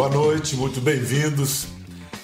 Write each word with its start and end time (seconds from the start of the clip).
Boa 0.00 0.08
noite, 0.08 0.56
muito 0.56 0.80
bem-vindos. 0.80 1.66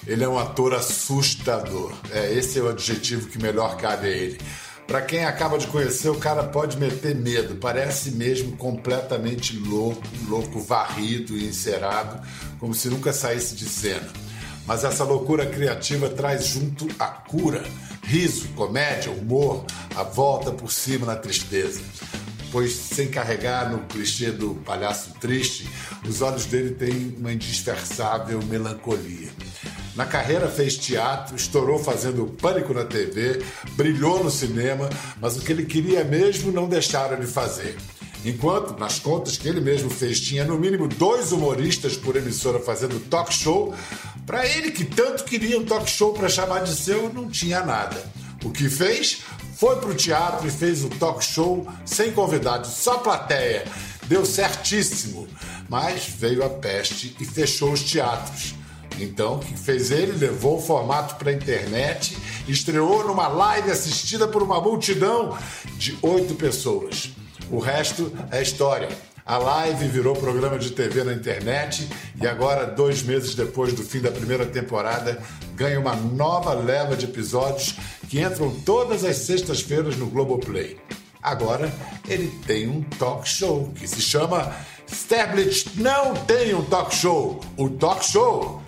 Ele 0.07 0.23
é 0.23 0.27
um 0.27 0.39
ator 0.39 0.73
assustador. 0.73 1.93
É, 2.11 2.33
esse 2.33 2.57
é 2.57 2.61
o 2.63 2.69
adjetivo 2.69 3.27
que 3.27 3.39
melhor 3.39 3.77
cabe 3.77 4.07
a 4.07 4.09
ele. 4.09 4.39
Para 4.87 5.03
quem 5.03 5.23
acaba 5.23 5.59
de 5.59 5.67
conhecer, 5.67 6.09
o 6.09 6.17
cara 6.17 6.43
pode 6.43 6.75
meter 6.75 7.13
medo, 7.13 7.57
parece 7.57 8.09
mesmo 8.09 8.57
completamente 8.57 9.55
louco, 9.55 10.01
louco 10.27 10.59
varrido 10.59 11.37
e 11.37 11.45
encerado, 11.45 12.19
como 12.59 12.73
se 12.73 12.89
nunca 12.89 13.13
saísse 13.13 13.53
de 13.53 13.65
cena. 13.65 14.11
Mas 14.65 14.83
essa 14.83 15.03
loucura 15.03 15.45
criativa 15.45 16.09
traz 16.09 16.47
junto 16.47 16.87
a 16.97 17.05
cura, 17.05 17.63
riso, 18.01 18.47
comédia, 18.55 19.11
humor, 19.11 19.63
a 19.95 20.01
volta 20.01 20.49
por 20.49 20.71
cima 20.71 21.05
na 21.05 21.15
tristeza. 21.15 21.79
Pois, 22.57 22.73
sem 22.73 23.07
carregar 23.07 23.69
no 23.69 23.81
clichê 23.85 24.31
do 24.31 24.55
palhaço 24.65 25.11
triste, 25.21 25.69
os 26.03 26.23
olhos 26.23 26.47
dele 26.47 26.71
têm 26.71 27.15
uma 27.19 27.31
indispensável 27.31 28.41
melancolia. 28.41 29.29
Na 29.95 30.07
carreira 30.07 30.47
fez 30.47 30.75
teatro, 30.75 31.35
estourou 31.35 31.77
fazendo 31.77 32.25
pânico 32.25 32.73
na 32.73 32.83
TV, 32.83 33.43
brilhou 33.73 34.23
no 34.23 34.31
cinema, 34.31 34.89
mas 35.21 35.37
o 35.37 35.41
que 35.41 35.51
ele 35.51 35.65
queria 35.65 36.03
mesmo 36.03 36.51
não 36.51 36.67
deixaram 36.67 37.19
de 37.19 37.27
fazer. 37.27 37.77
Enquanto, 38.25 38.75
nas 38.79 38.97
contas 38.97 39.37
que 39.37 39.47
ele 39.47 39.61
mesmo 39.61 39.91
fez, 39.91 40.19
tinha 40.19 40.43
no 40.43 40.57
mínimo 40.57 40.87
dois 40.87 41.31
humoristas 41.31 41.95
por 41.95 42.15
emissora 42.15 42.59
fazendo 42.59 42.99
talk 43.07 43.31
show, 43.31 43.71
para 44.25 44.47
ele 44.47 44.71
que 44.71 44.83
tanto 44.83 45.25
queria 45.25 45.59
um 45.59 45.63
talk 45.63 45.87
show 45.87 46.11
para 46.11 46.27
chamar 46.27 46.63
de 46.63 46.73
seu, 46.75 47.13
não 47.13 47.29
tinha 47.29 47.63
nada. 47.63 48.03
O 48.43 48.49
que 48.49 48.67
fez? 48.67 49.21
Foi 49.57 49.75
pro 49.77 49.95
teatro 49.95 50.47
e 50.47 50.51
fez 50.51 50.83
o 50.83 50.89
talk 50.89 51.25
show 51.25 51.67
sem 51.83 52.11
convidados, 52.11 52.69
só 52.69 52.99
plateia. 52.99 53.65
Deu 54.05 54.23
certíssimo. 54.23 55.27
Mas 55.67 56.05
veio 56.05 56.45
a 56.45 56.49
peste 56.49 57.15
e 57.19 57.25
fechou 57.25 57.71
os 57.71 57.81
teatros. 57.81 58.53
Então, 58.99 59.37
o 59.37 59.39
que 59.39 59.57
fez 59.57 59.89
ele? 59.89 60.11
Levou 60.11 60.59
o 60.59 60.61
formato 60.61 61.15
para 61.15 61.31
a 61.31 61.33
internet, 61.33 62.15
estreou 62.47 63.07
numa 63.07 63.27
live 63.27 63.71
assistida 63.71 64.27
por 64.27 64.43
uma 64.43 64.61
multidão 64.61 65.35
de 65.75 65.97
oito 66.03 66.35
pessoas. 66.35 67.09
O 67.49 67.57
resto 67.57 68.11
é 68.29 68.43
história. 68.43 68.89
A 69.27 69.37
live 69.37 69.89
virou 69.89 70.15
programa 70.15 70.57
de 70.57 70.71
TV 70.71 71.03
na 71.03 71.11
internet 71.11 71.85
e 72.15 72.25
agora, 72.25 72.65
dois 72.65 73.03
meses 73.03 73.35
depois 73.35 73.73
do 73.73 73.83
fim 73.83 73.99
da 73.99 74.09
primeira 74.09 74.45
temporada, 74.45 75.21
ganha 75.53 75.77
uma 75.77 75.97
nova 75.97 76.53
leva 76.53 76.95
de 76.95 77.03
episódios 77.03 77.75
que 78.07 78.21
entram 78.21 78.49
todas 78.61 79.03
as 79.03 79.17
sextas-feiras 79.17 79.97
no 79.97 80.07
Globoplay. 80.07 80.77
Agora 81.21 81.69
ele 82.07 82.29
tem 82.47 82.69
um 82.69 82.81
talk 82.81 83.27
show 83.27 83.69
que 83.75 83.85
se 83.85 83.99
chama 84.01 84.55
Sterblit 84.89 85.71
Não 85.75 86.13
Tem 86.13 86.55
um 86.55 86.63
Talk 86.63 86.95
Show. 86.95 87.41
O 87.57 87.69
Talk 87.69 88.05
Show 88.05 88.63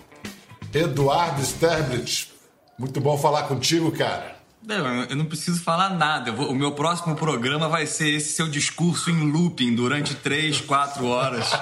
Eduardo 0.74 1.40
Sterblit, 1.40 2.30
muito 2.78 3.00
bom 3.00 3.16
falar 3.16 3.44
contigo, 3.44 3.90
cara. 3.92 4.39
Eu 4.68 5.16
não 5.16 5.24
preciso 5.24 5.62
falar 5.62 5.90
nada. 5.90 6.32
Vou, 6.32 6.50
o 6.50 6.54
meu 6.54 6.72
próximo 6.72 7.16
programa 7.16 7.68
vai 7.68 7.86
ser 7.86 8.10
esse 8.10 8.32
seu 8.32 8.46
discurso 8.46 9.10
em 9.10 9.30
looping 9.30 9.74
durante 9.74 10.14
três, 10.14 10.60
quatro 10.60 11.06
horas. 11.06 11.50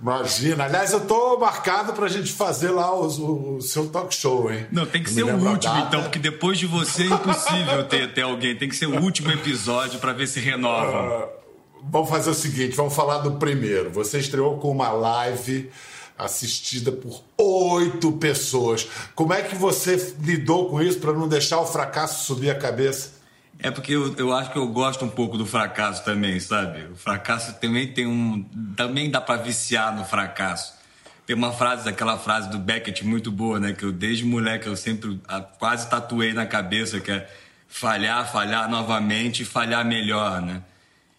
Imagina. 0.00 0.64
Aliás, 0.64 0.92
eu 0.92 1.00
tô 1.00 1.38
marcado 1.38 1.92
pra 1.92 2.06
gente 2.06 2.32
fazer 2.32 2.70
lá 2.70 2.94
o, 2.94 3.56
o 3.56 3.60
seu 3.60 3.88
talk 3.88 4.14
show, 4.14 4.52
hein? 4.52 4.68
Não, 4.70 4.86
tem 4.86 5.02
que 5.02 5.10
ser 5.10 5.24
o 5.24 5.36
último, 5.36 5.76
então, 5.78 6.02
porque 6.02 6.20
depois 6.20 6.56
de 6.56 6.66
você 6.66 7.02
é 7.02 7.06
impossível 7.06 7.84
ter, 7.84 8.14
ter 8.14 8.22
alguém. 8.22 8.54
Tem 8.54 8.68
que 8.68 8.76
ser 8.76 8.86
o 8.86 9.00
último 9.00 9.32
episódio 9.32 9.98
para 9.98 10.12
ver 10.12 10.28
se 10.28 10.38
renovam. 10.38 11.24
Uh, 11.24 11.28
vamos 11.90 12.08
fazer 12.08 12.30
o 12.30 12.34
seguinte: 12.34 12.76
vamos 12.76 12.94
falar 12.94 13.18
do 13.18 13.32
primeiro. 13.32 13.90
Você 13.90 14.20
estreou 14.20 14.58
com 14.58 14.70
uma 14.70 14.90
live 14.90 15.68
assistida 16.18 16.90
por 16.90 17.22
oito 17.36 18.12
pessoas. 18.12 18.88
Como 19.14 19.32
é 19.32 19.42
que 19.42 19.54
você 19.54 20.14
lidou 20.20 20.68
com 20.68 20.82
isso 20.82 20.98
para 20.98 21.12
não 21.12 21.28
deixar 21.28 21.60
o 21.60 21.66
fracasso 21.66 22.26
subir 22.26 22.50
a 22.50 22.54
cabeça? 22.54 23.18
É 23.60 23.70
porque 23.70 23.92
eu, 23.92 24.14
eu 24.16 24.32
acho 24.32 24.52
que 24.52 24.58
eu 24.58 24.66
gosto 24.68 25.04
um 25.04 25.08
pouco 25.08 25.36
do 25.36 25.46
fracasso 25.46 26.04
também, 26.04 26.38
sabe? 26.38 26.84
O 26.92 26.96
fracasso 26.96 27.54
também 27.54 27.92
tem 27.92 28.06
um. 28.06 28.44
Também 28.76 29.10
dá 29.10 29.20
para 29.20 29.40
viciar 29.40 29.94
no 29.96 30.04
fracasso. 30.04 30.76
Tem 31.26 31.36
uma 31.36 31.52
frase, 31.52 31.88
aquela 31.88 32.16
frase 32.16 32.48
do 32.48 32.58
Beckett 32.58 33.04
muito 33.04 33.30
boa, 33.30 33.60
né? 33.60 33.72
Que 33.72 33.84
eu, 33.84 33.92
desde 33.92 34.24
moleque, 34.24 34.66
eu 34.66 34.76
sempre 34.76 35.20
quase 35.58 35.88
tatuei 35.88 36.32
na 36.32 36.46
cabeça, 36.46 37.00
que 37.00 37.10
é 37.10 37.28
falhar, 37.68 38.30
falhar 38.30 38.68
novamente 38.70 39.42
e 39.42 39.44
falhar 39.44 39.84
melhor, 39.84 40.40
né? 40.40 40.62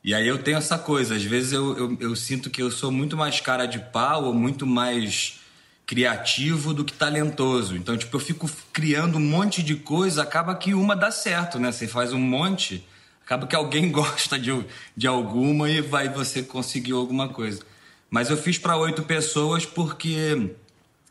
E 0.03 0.13
aí 0.13 0.27
eu 0.27 0.37
tenho 0.37 0.57
essa 0.57 0.77
coisa, 0.77 1.15
às 1.15 1.23
vezes 1.23 1.51
eu, 1.51 1.77
eu, 1.77 1.97
eu, 1.99 2.15
sinto 2.15 2.49
que 2.49 2.61
eu 2.61 2.71
sou 2.71 2.89
muito 2.89 3.17
mais 3.17 3.41
cara 3.41 3.65
de 3.65 3.79
pau 3.79 4.25
ou 4.25 4.33
muito 4.33 4.65
mais 4.65 5.39
criativo 5.85 6.73
do 6.73 6.85
que 6.85 6.93
talentoso. 6.93 7.75
Então, 7.75 7.97
tipo, 7.97 8.15
eu 8.15 8.19
fico 8.19 8.49
criando 8.71 9.17
um 9.17 9.21
monte 9.21 9.61
de 9.61 9.75
coisa, 9.75 10.23
acaba 10.23 10.55
que 10.55 10.73
uma 10.73 10.95
dá 10.95 11.11
certo, 11.11 11.59
né? 11.59 11.71
Você 11.71 11.87
faz 11.87 12.13
um 12.13 12.19
monte, 12.19 12.87
acaba 13.25 13.45
que 13.45 13.55
alguém 13.55 13.91
gosta 13.91 14.39
de, 14.39 14.65
de 14.95 15.07
alguma 15.07 15.69
e 15.69 15.81
vai 15.81 16.07
você 16.07 16.43
conseguiu 16.43 16.97
alguma 16.97 17.27
coisa. 17.27 17.61
Mas 18.09 18.29
eu 18.29 18.37
fiz 18.37 18.57
para 18.57 18.77
oito 18.77 19.03
pessoas 19.03 19.66
porque, 19.66 20.55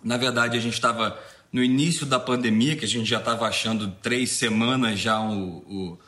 na 0.03 0.17
verdade, 0.17 0.57
a 0.57 0.61
gente 0.61 0.75
estava 0.75 1.19
no 1.53 1.63
início 1.63 2.07
da 2.07 2.19
pandemia, 2.19 2.77
que 2.77 2.85
a 2.85 2.89
gente 2.89 3.09
já 3.09 3.19
estava 3.19 3.47
achando 3.47 3.91
três 4.03 4.31
semanas 4.31 4.99
já 4.99 5.21
o, 5.21 5.59
o 5.69 5.99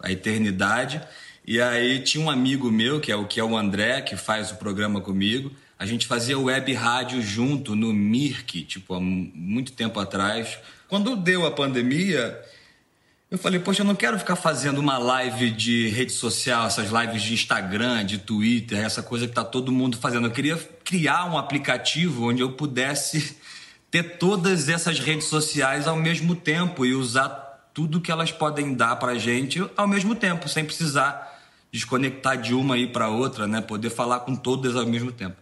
a 0.00 0.10
eternidade. 0.10 1.00
E 1.44 1.60
aí 1.60 2.00
tinha 2.00 2.24
um 2.24 2.30
amigo 2.30 2.70
meu, 2.70 3.00
que 3.00 3.10
é 3.10 3.16
o 3.16 3.26
que 3.26 3.40
é 3.40 3.44
o 3.44 3.56
André, 3.56 4.00
que 4.00 4.16
faz 4.16 4.52
o 4.52 4.56
programa 4.56 5.00
comigo. 5.00 5.50
A 5.76 5.84
gente 5.84 6.06
fazia 6.06 6.38
web 6.38 6.72
rádio 6.72 7.20
junto 7.20 7.74
no 7.74 7.92
Mirk, 7.92 8.62
tipo, 8.62 8.94
há 8.94 9.00
muito 9.00 9.72
tempo 9.72 9.98
atrás. 9.98 10.56
Quando 10.86 11.16
deu 11.16 11.44
a 11.44 11.50
pandemia, 11.50 12.40
eu 13.28 13.36
falei, 13.36 13.58
poxa, 13.58 13.82
eu 13.82 13.86
não 13.86 13.96
quero 13.96 14.16
ficar 14.18 14.36
fazendo 14.36 14.78
uma 14.78 14.98
live 14.98 15.50
de 15.50 15.88
rede 15.88 16.12
social, 16.12 16.68
essas 16.68 16.90
lives 16.90 17.22
de 17.22 17.34
Instagram, 17.34 18.04
de 18.04 18.18
Twitter, 18.18 18.78
essa 18.78 19.02
coisa 19.02 19.26
que 19.26 19.34
tá 19.34 19.42
todo 19.42 19.72
mundo 19.72 19.96
fazendo. 19.96 20.28
Eu 20.28 20.30
queria 20.30 20.56
criar 20.84 21.24
um 21.24 21.36
aplicativo 21.36 22.28
onde 22.28 22.42
eu 22.42 22.52
pudesse 22.52 23.36
ter 23.90 24.18
todas 24.18 24.68
essas 24.68 25.00
redes 25.00 25.26
sociais 25.26 25.88
ao 25.88 25.96
mesmo 25.96 26.36
tempo 26.36 26.86
e 26.86 26.94
usar 26.94 27.70
tudo 27.74 28.00
que 28.00 28.12
elas 28.12 28.30
podem 28.30 28.74
dar 28.74 28.94
pra 28.96 29.16
gente 29.16 29.64
ao 29.76 29.88
mesmo 29.88 30.14
tempo, 30.14 30.48
sem 30.48 30.64
precisar 30.64 31.31
desconectar 31.72 32.40
de 32.40 32.54
uma 32.54 32.76
e 32.76 32.86
para 32.86 33.08
outra, 33.08 33.46
né? 33.46 33.60
Poder 33.60 33.90
falar 33.90 34.20
com 34.20 34.36
todas 34.36 34.76
ao 34.76 34.86
mesmo 34.86 35.10
tempo. 35.10 35.36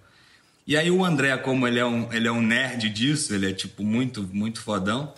E 0.67 0.77
aí 0.77 0.91
o 0.91 1.05
André, 1.05 1.37
como 1.39 1.67
ele 1.67 1.81
é 1.81 1.85
um, 1.85 2.13
ele 2.13 2.29
é 2.29 2.33
um 2.33 2.41
nerd 2.41 2.89
disso, 2.89 3.35
ele 3.35 3.51
é 3.51 3.53
tipo 3.53 3.83
muito, 3.83 4.23
muito 4.33 4.63
fodão, 4.63 5.13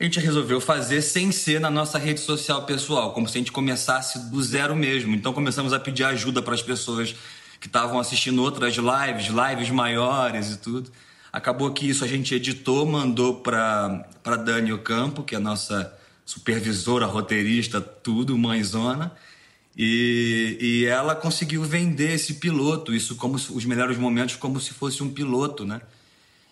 a 0.00 0.04
gente 0.04 0.18
resolveu 0.18 0.62
fazer 0.62 1.02
sem 1.02 1.30
ser 1.30 1.60
na 1.60 1.68
nossa 1.68 1.98
rede 1.98 2.20
social 2.20 2.64
pessoal, 2.64 3.12
como 3.12 3.28
se 3.28 3.36
a 3.36 3.40
gente 3.40 3.52
começasse 3.52 4.30
do 4.30 4.42
zero 4.42 4.74
mesmo. 4.74 5.14
Então 5.14 5.30
começamos 5.34 5.74
a 5.74 5.78
pedir 5.78 6.04
ajuda 6.04 6.40
para 6.40 6.54
as 6.54 6.62
pessoas 6.62 7.14
que 7.60 7.66
estavam 7.66 8.00
assistindo 8.00 8.42
outras 8.42 8.76
lives, 8.76 9.26
lives 9.26 9.68
maiores 9.68 10.52
e 10.52 10.56
tudo. 10.56 10.90
Acabou 11.30 11.70
que 11.72 11.86
isso 11.86 12.02
a 12.02 12.08
gente 12.08 12.34
editou, 12.34 12.86
mandou 12.86 13.42
para 13.42 14.06
Dani 14.42 14.72
Ocampo, 14.72 15.22
que 15.22 15.34
é 15.34 15.38
a 15.38 15.40
nossa 15.40 15.94
supervisora, 16.24 17.04
roteirista, 17.04 17.78
tudo, 17.78 18.38
mãezona. 18.38 19.12
E, 19.82 20.58
e 20.60 20.84
ela 20.84 21.16
conseguiu 21.16 21.62
vender 21.62 22.12
esse 22.12 22.34
piloto, 22.34 22.94
isso 22.94 23.16
como 23.16 23.36
os 23.36 23.64
melhores 23.64 23.96
momentos, 23.96 24.36
como 24.36 24.60
se 24.60 24.74
fosse 24.74 25.02
um 25.02 25.10
piloto, 25.10 25.64
né? 25.64 25.80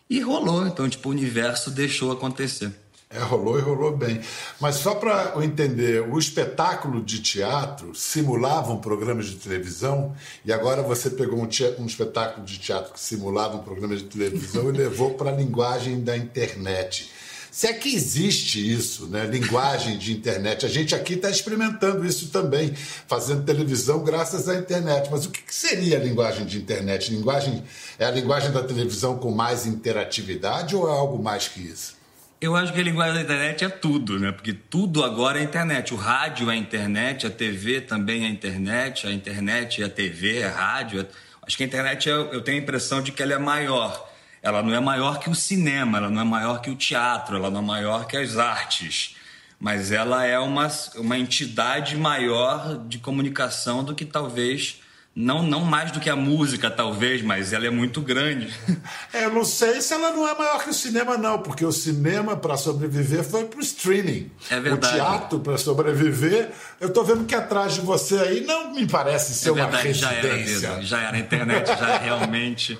E 0.08 0.18
rolou, 0.20 0.66
então, 0.66 0.88
tipo, 0.88 1.10
o 1.10 1.12
universo 1.12 1.70
deixou 1.70 2.10
acontecer. 2.10 2.72
É, 3.10 3.18
rolou 3.18 3.58
e 3.58 3.60
rolou 3.60 3.94
bem. 3.94 4.18
Mas 4.58 4.76
só 4.76 4.94
para 4.94 5.32
eu 5.34 5.42
entender, 5.42 6.00
o 6.10 6.18
espetáculo 6.18 7.02
de 7.02 7.20
teatro 7.20 7.94
simulava 7.94 8.72
um 8.72 8.78
programa 8.78 9.22
de 9.22 9.36
televisão 9.36 10.16
e 10.42 10.50
agora 10.50 10.82
você 10.82 11.10
pegou 11.10 11.38
um, 11.38 11.48
um 11.80 11.86
espetáculo 11.86 12.46
de 12.46 12.58
teatro 12.58 12.94
que 12.94 13.00
simulava 13.00 13.58
um 13.58 13.62
programa 13.62 13.94
de 13.94 14.04
televisão 14.04 14.70
e 14.70 14.72
levou 14.72 15.12
para 15.12 15.28
a 15.28 15.34
linguagem 15.34 16.02
da 16.02 16.16
internet. 16.16 17.10
Se 17.50 17.66
é 17.66 17.72
que 17.72 17.94
existe 17.94 18.72
isso, 18.72 19.06
né? 19.06 19.26
Linguagem 19.26 19.98
de 19.98 20.12
internet. 20.12 20.66
A 20.66 20.68
gente 20.68 20.94
aqui 20.94 21.14
está 21.14 21.30
experimentando 21.30 22.04
isso 22.04 22.28
também, 22.28 22.74
fazendo 22.74 23.44
televisão 23.44 24.04
graças 24.04 24.48
à 24.48 24.54
internet. 24.56 25.08
Mas 25.10 25.26
o 25.26 25.30
que 25.30 25.42
seria 25.48 25.96
a 25.96 26.00
linguagem 26.00 26.46
de 26.46 26.58
internet? 26.58 27.10
Linguagem 27.10 27.62
é 27.98 28.04
a 28.04 28.10
linguagem 28.10 28.52
da 28.52 28.62
televisão 28.62 29.18
com 29.18 29.30
mais 29.30 29.66
interatividade 29.66 30.76
ou 30.76 30.88
é 30.88 30.92
algo 30.92 31.22
mais 31.22 31.48
que 31.48 31.60
isso? 31.60 31.96
Eu 32.40 32.54
acho 32.54 32.72
que 32.72 32.78
a 32.78 32.84
linguagem 32.84 33.14
da 33.14 33.22
internet 33.22 33.64
é 33.64 33.68
tudo, 33.68 34.18
né? 34.20 34.30
Porque 34.30 34.52
tudo 34.52 35.02
agora 35.02 35.40
é 35.40 35.42
internet. 35.42 35.92
O 35.92 35.96
rádio 35.96 36.48
é 36.50 36.56
internet, 36.56 37.26
a 37.26 37.30
TV 37.30 37.80
também 37.80 38.24
é 38.24 38.28
internet, 38.28 39.08
a 39.08 39.12
internet 39.12 39.82
é 39.82 39.86
a 39.86 39.88
TV, 39.88 40.38
é 40.38 40.46
rádio. 40.46 41.00
É... 41.00 41.06
Acho 41.42 41.56
que 41.56 41.64
a 41.64 41.66
internet, 41.66 42.08
eu 42.08 42.40
tenho 42.42 42.58
a 42.58 42.62
impressão 42.62 43.02
de 43.02 43.10
que 43.10 43.22
ela 43.22 43.32
é 43.32 43.38
maior 43.38 44.07
ela 44.48 44.62
não 44.62 44.74
é 44.74 44.80
maior 44.80 45.18
que 45.18 45.30
o 45.30 45.34
cinema, 45.34 45.98
ela 45.98 46.10
não 46.10 46.22
é 46.22 46.24
maior 46.24 46.60
que 46.60 46.70
o 46.70 46.76
teatro, 46.76 47.36
ela 47.36 47.50
não 47.50 47.60
é 47.60 47.64
maior 47.64 48.06
que 48.06 48.16
as 48.16 48.36
artes. 48.36 49.16
Mas 49.60 49.92
ela 49.92 50.24
é 50.24 50.38
uma, 50.38 50.68
uma 50.96 51.18
entidade 51.18 51.96
maior 51.96 52.78
de 52.86 52.98
comunicação 52.98 53.84
do 53.84 53.94
que 53.94 54.04
talvez 54.04 54.80
Não, 55.20 55.42
não 55.42 55.64
mais 55.64 55.90
do 55.90 55.98
que 55.98 56.08
a 56.08 56.14
música, 56.14 56.70
talvez, 56.70 57.22
mas 57.22 57.52
ela 57.52 57.66
é 57.66 57.70
muito 57.70 58.00
grande. 58.00 58.48
É, 59.12 59.24
eu 59.24 59.32
não 59.32 59.44
sei 59.44 59.80
se 59.80 59.94
ela 59.94 60.10
não 60.10 60.28
é 60.28 60.36
maior 60.36 60.62
que 60.62 60.70
o 60.70 60.74
cinema, 60.74 61.16
não, 61.16 61.38
porque 61.38 61.64
o 61.64 61.72
cinema, 61.72 62.36
para 62.36 62.56
sobreviver, 62.56 63.24
foi 63.24 63.44
para 63.44 63.58
o 63.58 63.62
streaming. 63.62 64.30
É 64.50 64.60
verdade. 64.60 64.94
O 64.94 64.96
teatro, 64.96 65.40
para 65.40 65.56
sobreviver, 65.56 66.50
eu 66.78 66.88
estou 66.88 67.04
vendo 67.04 67.24
que 67.24 67.34
atrás 67.34 67.74
de 67.74 67.80
você 67.80 68.18
aí 68.18 68.44
não 68.44 68.74
me 68.74 68.86
parece 68.86 69.34
ser 69.34 69.48
é 69.48 69.52
uma 69.52 69.66
verdade, 69.66 69.92
já 69.94 70.12
era 70.12 70.34
residência. 70.34 70.68
mesmo. 70.68 70.82
Já 70.82 71.00
era, 71.00 71.16
a 71.16 71.20
internet 71.20 71.66
já 71.66 71.88
é 71.94 71.98
realmente. 72.04 72.78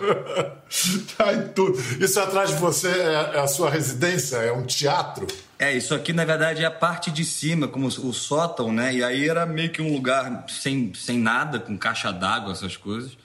Tá 1.16 1.32
em 1.32 1.48
tudo. 1.48 1.78
Isso 1.98 2.20
atrás 2.20 2.50
de 2.50 2.56
você 2.56 2.88
é, 2.88 3.30
é 3.34 3.40
a 3.40 3.46
sua 3.46 3.70
residência? 3.70 4.36
É 4.36 4.52
um 4.52 4.64
teatro? 4.64 5.26
É, 5.58 5.76
isso 5.76 5.92
aqui 5.92 6.12
na 6.12 6.24
verdade 6.24 6.62
é 6.62 6.66
a 6.66 6.70
parte 6.70 7.10
de 7.10 7.24
cima, 7.24 7.66
como 7.66 7.88
o 7.88 8.12
sótão, 8.12 8.72
né? 8.72 8.94
E 8.94 9.02
aí 9.02 9.28
era 9.28 9.44
meio 9.44 9.70
que 9.70 9.82
um 9.82 9.92
lugar 9.92 10.44
sem, 10.48 10.92
sem 10.94 11.18
nada, 11.18 11.58
com 11.58 11.76
caixa 11.76 12.12
d'água, 12.12 12.52
essas 12.52 12.76
coisas. 12.76 13.16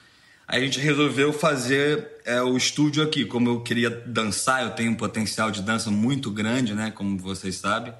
Aí 0.47 0.61
a 0.61 0.65
gente 0.65 0.79
resolveu 0.79 1.31
fazer 1.31 2.07
é, 2.25 2.41
o 2.41 2.57
estúdio 2.57 3.03
aqui. 3.03 3.23
Como 3.23 3.49
eu 3.49 3.61
queria 3.61 3.89
dançar, 3.89 4.63
eu 4.63 4.71
tenho 4.71 4.91
um 4.91 4.95
potencial 4.95 5.51
de 5.51 5.61
dança 5.61 5.91
muito 5.91 6.31
grande, 6.31 6.73
né? 6.73 6.91
Como 6.91 7.17
vocês 7.17 7.55
sabem. 7.55 7.93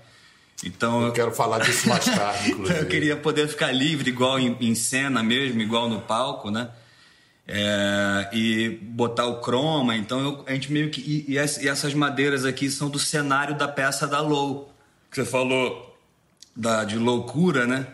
Então 0.66 1.04
Eu 1.04 1.12
quero 1.12 1.32
falar 1.32 1.60
disso 1.60 1.88
mais 1.88 2.06
tarde, 2.06 2.52
inclusive. 2.52 2.80
eu 2.80 2.86
queria 2.88 3.16
poder 3.16 3.48
ficar 3.48 3.72
livre, 3.72 4.10
igual 4.10 4.40
em, 4.40 4.58
em 4.60 4.76
cena 4.76 5.22
mesmo, 5.22 5.62
igual 5.62 5.88
no 5.88 6.02
palco, 6.02 6.50
né? 6.50 6.70
É, 7.48 8.30
e 8.32 8.70
botar 8.82 9.26
o 9.28 9.42
croma. 9.42 9.96
Então 9.98 10.20
eu- 10.20 10.44
a 10.48 10.54
gente 10.54 10.72
meio 10.72 10.90
que. 10.90 11.02
E, 11.02 11.34
e 11.34 11.38
ess- 11.38 11.58
essas 11.66 11.94
madeiras 11.94 12.46
aqui 12.46 12.70
são 12.72 12.90
do 12.90 12.98
cenário 13.00 13.56
da 13.58 13.68
peça 13.68 14.08
da 14.08 14.22
Low. 14.22 14.72
Que 15.12 15.18
você 15.18 15.26
falou 15.30 15.96
da, 16.56 16.84
de 16.84 16.98
loucura, 16.98 17.68
né? 17.68 17.86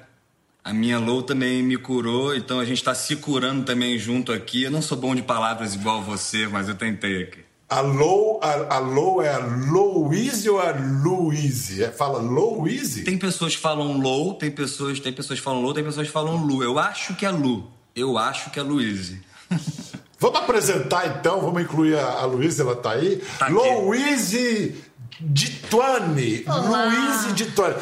A 0.64 0.72
minha 0.74 1.00
Low 1.00 1.24
também 1.24 1.64
me 1.64 1.78
curou, 1.78 2.36
então 2.36 2.60
a 2.60 2.66
gente 2.66 2.78
está 2.78 2.94
se 2.94 3.16
curando 3.16 3.64
também 3.66 3.98
junto 3.98 4.32
aqui. 4.32 4.64
Eu 4.64 4.72
não 4.72 4.82
sou 4.82 4.98
bom 4.98 5.16
de 5.16 5.24
palavras 5.24 5.74
igual 5.74 6.02
você, 6.04 6.48
mas 6.48 6.70
eu 6.70 6.76
tentei 6.76 7.24
aqui. 7.24 7.40
A 7.68 7.82
Lou, 7.82 8.40
a, 8.44 8.76
a 8.76 8.80
Lou 8.80 9.22
é 9.22 9.30
a 9.34 9.38
Louise 9.40 10.50
ou 10.50 10.60
a 10.60 10.72
Louise? 11.04 11.84
É, 11.84 11.92
fala 11.92 12.20
Louise? 12.20 13.04
Tem 13.04 13.18
pessoas 13.18 13.56
que 13.56 13.62
falam 13.62 14.00
Low, 14.00 14.34
tem 14.36 14.52
pessoas, 14.52 15.00
tem 15.00 15.14
pessoas 15.14 15.40
que 15.40 15.44
falam 15.46 15.62
Low, 15.62 15.74
tem 15.74 15.84
pessoas 15.84 16.08
que 16.08 16.14
falam 16.14 16.36
Lu. 16.46 16.64
Eu 16.64 16.78
acho 16.80 17.16
que 17.16 17.26
é 17.26 17.32
Lu. 17.32 17.70
Eu 17.96 18.18
acho 18.18 18.50
que 18.52 18.60
é 18.60 18.64
Luíse. 18.64 19.22
Vamos 20.20 20.38
apresentar 20.38 21.08
então, 21.08 21.40
vamos 21.40 21.62
incluir 21.62 21.98
a, 21.98 22.06
a 22.06 22.26
Luísa, 22.26 22.64
ela 22.64 22.76
tá 22.76 22.92
aí. 22.92 23.24
Tá. 23.38 23.48
Louise 23.48 24.76
Dituane. 25.18 26.44
Luíse 26.46 27.32
Dituane. 27.34 27.76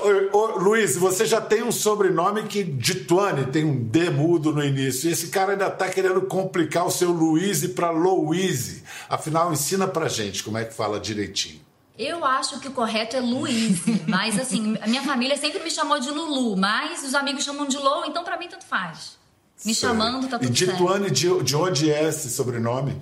Ô, 0.00 0.36
ô, 0.36 0.58
Luiz, 0.58 0.96
você 0.96 1.24
já 1.24 1.40
tem 1.40 1.62
um 1.62 1.72
sobrenome 1.72 2.42
que 2.44 2.62
Dituane 2.62 3.46
tem 3.46 3.64
um 3.64 3.82
D 3.84 4.10
mudo 4.10 4.52
no 4.52 4.62
início. 4.62 5.08
E 5.08 5.12
esse 5.12 5.28
cara 5.28 5.52
ainda 5.52 5.70
tá 5.70 5.88
querendo 5.88 6.20
complicar 6.22 6.86
o 6.86 6.90
seu 6.90 7.10
Luiz 7.10 7.66
para 7.68 7.90
Louise. 7.90 8.84
Afinal, 9.08 9.52
ensina 9.52 9.88
pra 9.88 10.08
gente 10.08 10.44
como 10.44 10.58
é 10.58 10.64
que 10.64 10.74
fala 10.74 11.00
direitinho. 11.00 11.60
Eu 11.98 12.24
acho 12.24 12.60
que 12.60 12.68
o 12.68 12.70
correto 12.70 13.16
é 13.16 13.20
Luíse, 13.20 14.04
mas 14.06 14.38
assim, 14.38 14.76
a 14.80 14.86
minha 14.86 15.02
família 15.02 15.36
sempre 15.36 15.64
me 15.64 15.70
chamou 15.70 15.98
de 15.98 16.10
Lulu, 16.10 16.56
mas 16.56 17.02
os 17.02 17.12
amigos 17.12 17.42
chamam 17.42 17.66
de 17.66 17.76
Lou, 17.76 18.04
então 18.04 18.22
pra 18.22 18.38
mim 18.38 18.46
tanto 18.46 18.64
faz. 18.64 19.17
Me 19.64 19.74
chamando 19.74 20.28
tá 20.28 20.36
E 20.36 20.40
tudo 20.46 20.56
certo. 20.56 20.70
Dituane, 20.72 21.10
de, 21.10 21.42
de 21.42 21.56
onde 21.56 21.90
é 21.90 22.04
esse 22.08 22.30
sobrenome? 22.30 23.00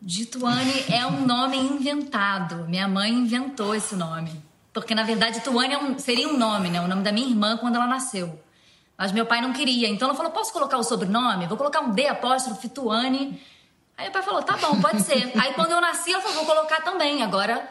Dituane 0.00 0.84
é 0.90 1.06
um 1.06 1.24
nome 1.24 1.56
inventado. 1.56 2.66
Minha 2.68 2.86
mãe 2.88 3.12
inventou 3.12 3.74
esse 3.74 3.94
nome. 3.94 4.42
Porque, 4.72 4.94
na 4.94 5.02
verdade, 5.04 5.40
Tuane 5.40 5.72
é 5.72 5.78
um- 5.78 5.98
seria 5.98 6.28
um 6.28 6.36
nome, 6.36 6.68
né? 6.68 6.80
O 6.80 6.88
nome 6.88 7.02
da 7.02 7.12
minha 7.12 7.28
irmã 7.28 7.56
quando 7.56 7.76
ela 7.76 7.86
nasceu. 7.86 8.38
Mas 8.98 9.12
meu 9.12 9.24
pai 9.24 9.40
não 9.40 9.52
queria. 9.52 9.88
Então 9.88 10.08
ela 10.08 10.16
falou: 10.16 10.32
posso 10.32 10.52
colocar 10.52 10.76
o 10.78 10.82
sobrenome? 10.82 11.46
Vou 11.46 11.56
colocar 11.56 11.80
um 11.80 11.90
D 11.90 12.06
apóstrofe 12.08 12.68
Tuane. 12.68 13.40
Aí 13.96 14.08
o 14.08 14.12
pai 14.12 14.22
falou: 14.22 14.42
tá 14.42 14.56
bom, 14.56 14.80
pode 14.80 15.00
ser. 15.02 15.32
Aí 15.38 15.52
quando 15.54 15.70
eu 15.72 15.80
nasci, 15.80 16.12
ela 16.12 16.20
falou: 16.22 16.38
vou 16.44 16.46
colocar 16.46 16.82
também 16.82 17.22
agora. 17.22 17.68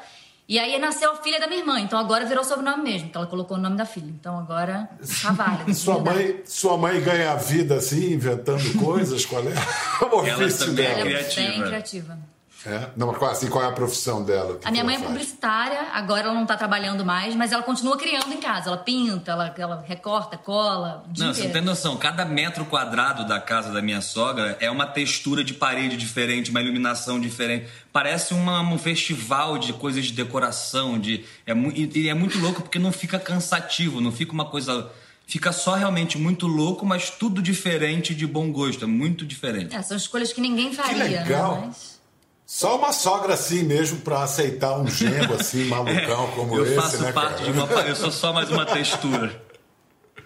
E 0.48 0.60
aí 0.60 0.78
nasceu 0.78 1.12
a 1.12 1.16
filha 1.16 1.40
da 1.40 1.48
minha 1.48 1.62
irmã. 1.62 1.80
Então 1.80 1.98
agora 1.98 2.25
virou 2.25 2.44
sobrenome 2.44 2.84
mesmo, 2.84 3.10
que 3.10 3.18
ela 3.18 3.28
colocou 3.28 3.57
o 3.57 3.60
nome 3.60 3.78
da 3.78 3.86
filha. 3.86 4.10
Então 4.10 4.38
agora 4.38 4.90
tá 5.22 5.31
válido. 5.34 5.72
E 5.72 5.75
sua 5.75 6.00
mãe, 6.00 6.42
sua 6.45 6.78
mãe 6.78 7.01
ganha 7.01 7.31
a 7.31 7.36
vida 7.36 7.75
assim, 7.75 8.13
inventando 8.13 8.78
coisas? 8.80 9.25
Qual 9.25 9.42
é 9.42 9.54
o 10.04 10.25
Ela 10.25 10.44
ofício 10.44 10.68
também 10.68 10.86
é? 10.86 10.92
Ela 10.92 11.00
é 11.00 11.04
criativa. 11.04 11.48
bem 11.48 11.63
criativa. 11.63 12.33
É? 12.65 12.89
Não, 12.95 13.07
mas 13.07 13.18
qual, 13.18 13.31
assim, 13.31 13.50
qual 13.50 13.63
é 13.63 13.68
a 13.68 13.71
profissão 13.71 14.24
dela? 14.24 14.57
Que 14.57 14.68
A 14.68 14.71
minha 14.71 14.83
que 14.83 14.86
mãe 14.86 14.95
é 14.95 15.00
faz? 15.00 15.12
publicitária, 15.12 15.88
agora 15.94 16.21
ela 16.21 16.33
não 16.33 16.45
tá 16.45 16.56
trabalhando 16.56 17.04
mais, 17.04 17.36
mas 17.36 17.51
ela 17.51 17.62
continua 17.62 17.98
criando 17.98 18.31
em 18.33 18.38
casa. 18.39 18.69
Ela 18.69 18.77
pinta, 18.77 19.31
ela, 19.31 19.54
ela 19.57 19.83
recorta, 19.86 20.38
cola, 20.38 21.04
Não, 21.18 21.33
você 21.33 21.44
não 21.44 21.51
tem 21.51 21.62
noção. 21.62 21.98
Cada 21.98 22.24
metro 22.24 22.63
quadrado 22.65 23.27
da 23.27 23.39
casa 23.39 23.71
da 23.71 23.81
minha 23.81 24.00
sogra 24.01 24.56
é 24.62 24.71
uma 24.71 24.86
textura 24.88 25.44
de 25.44 25.54
parede 25.54 25.98
diferente, 25.98 26.51
uma 26.51 26.62
iluminação 26.62 27.19
diferente. 27.19 27.68
Parece 27.92 28.33
uma- 28.33 28.62
um 28.62 28.77
festival 28.77 29.57
de 29.57 29.74
coisas 29.74 30.06
de 30.06 30.13
decoração. 30.13 30.98
De, 30.98 31.25
é, 31.45 31.54
e 31.54 32.04
e 32.04 32.10
é 32.10 32.13
muito 32.13 32.39
louco 32.39 32.62
porque 32.62 32.80
não 32.80 32.92
fica 32.92 33.19
cansativo, 33.19 34.00
não 34.00 34.12
fica 34.12 34.31
uma 34.31 34.45
coisa. 34.45 34.89
Fica 35.25 35.51
só 35.51 35.74
realmente 35.75 36.18
muito 36.18 36.48
louco, 36.48 36.86
mas 36.86 37.10
tudo 37.10 37.42
diferente 37.42 38.13
de 38.15 38.27
bom 38.27 38.51
gosto. 38.51 38.83
É 38.83 38.88
muito 38.88 39.25
diferente. 39.25 39.75
É, 39.75 39.81
são 39.81 39.95
escolhas 39.98 40.31
que 40.33 40.42
ninguém 40.42 40.74
faria, 40.74 41.04
legal. 41.04 41.56
né? 41.62 41.63
Mas... 41.68 41.94
Só 42.45 42.78
uma 42.78 42.92
sogra 42.92 43.34
assim 43.34 43.63
mesmo 43.63 44.00
pra 44.01 44.24
aceitar 44.24 44.78
um 44.78 44.88
genro 44.88 45.36
assim, 45.36 45.66
malucão 45.69 46.28
como 46.36 46.57
eu 46.57 46.66
esse, 46.66 46.75
faço 46.75 47.01
né, 47.01 47.12
parte 47.12 47.44
cara? 47.44 47.51
de 47.51 47.60
uma. 47.60 47.81
Eu 47.81 47.95
sou 47.95 48.12
só 48.12 48.34
mais 48.34 48.50
uma 48.51 48.66
textura. 48.66 49.42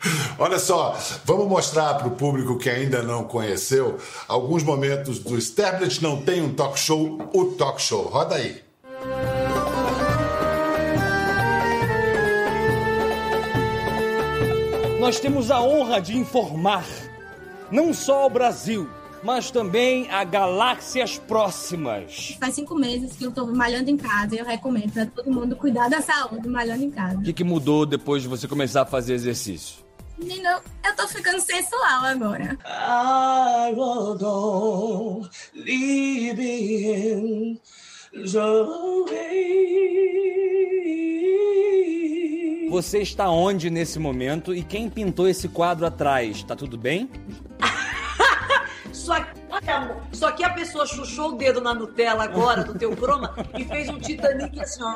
Olha 0.37 0.59
só, 0.59 0.97
vamos 1.25 1.47
mostrar 1.47 1.95
para 1.95 2.07
o 2.07 2.11
público 2.11 2.57
que 2.57 2.69
ainda 2.69 3.01
não 3.01 3.23
conheceu 3.23 3.97
alguns 4.27 4.61
momentos 4.63 5.19
do 5.19 5.37
Stablet 5.37 6.01
Não 6.03 6.21
Tem 6.21 6.41
um 6.41 6.53
Talk 6.53 6.79
Show, 6.79 7.19
o 7.33 7.45
Talk 7.53 7.81
Show. 7.81 8.03
Roda 8.03 8.35
aí. 8.35 8.61
Nós 14.99 15.19
temos 15.19 15.49
a 15.49 15.61
honra 15.61 16.01
de 16.01 16.17
informar 16.17 16.85
não 17.71 17.93
só 17.93 18.23
ao 18.23 18.29
Brasil, 18.29 18.89
mas 19.23 19.51
também 19.51 20.09
a 20.11 20.23
galáxias 20.23 21.17
próximas. 21.17 22.37
Faz 22.39 22.55
cinco 22.55 22.75
meses 22.75 23.15
que 23.15 23.25
eu 23.25 23.31
tô 23.31 23.45
malhando 23.47 23.89
em 23.89 23.97
casa 23.97 24.35
e 24.35 24.39
eu 24.39 24.45
recomendo 24.45 24.91
pra 24.91 25.05
todo 25.05 25.31
mundo 25.31 25.55
cuidar 25.55 25.89
da 25.89 26.01
saúde 26.01 26.47
malhando 26.47 26.83
em 26.83 26.91
casa. 26.91 27.17
O 27.17 27.23
que, 27.23 27.33
que 27.33 27.43
mudou 27.43 27.85
depois 27.85 28.21
de 28.21 28.27
você 28.27 28.47
começar 28.47 28.81
a 28.81 28.85
fazer 28.85 29.13
exercício? 29.13 29.85
Menino, 30.17 30.49
eu 30.83 30.95
tô 30.95 31.07
ficando 31.07 31.39
sensual 31.39 32.05
agora. 32.05 32.57
I 32.65 33.73
will 33.73 34.17
go. 34.17 35.29
Você 42.69 42.99
está 42.99 43.29
onde 43.29 43.69
nesse 43.69 43.99
momento 43.99 44.53
e 44.53 44.63
quem 44.63 44.89
pintou 44.89 45.27
esse 45.27 45.47
quadro 45.47 45.85
atrás? 45.85 46.43
Tá 46.43 46.55
tudo 46.55 46.77
bem? 46.77 47.09
Só 49.07 49.61
que, 49.61 49.69
amor, 49.71 50.01
só 50.11 50.31
que 50.33 50.43
a 50.43 50.49
pessoa 50.49 50.85
chuchou 50.85 51.29
o 51.29 51.37
dedo 51.37 51.61
na 51.61 51.73
Nutella 51.73 52.25
agora 52.25 52.61
do 52.61 52.77
teu 52.77 52.93
croma 52.93 53.33
e 53.57 53.63
fez 53.63 53.87
um 53.87 53.97
Titanic 53.97 54.59
assim, 54.59 54.83
ó. 54.83 54.95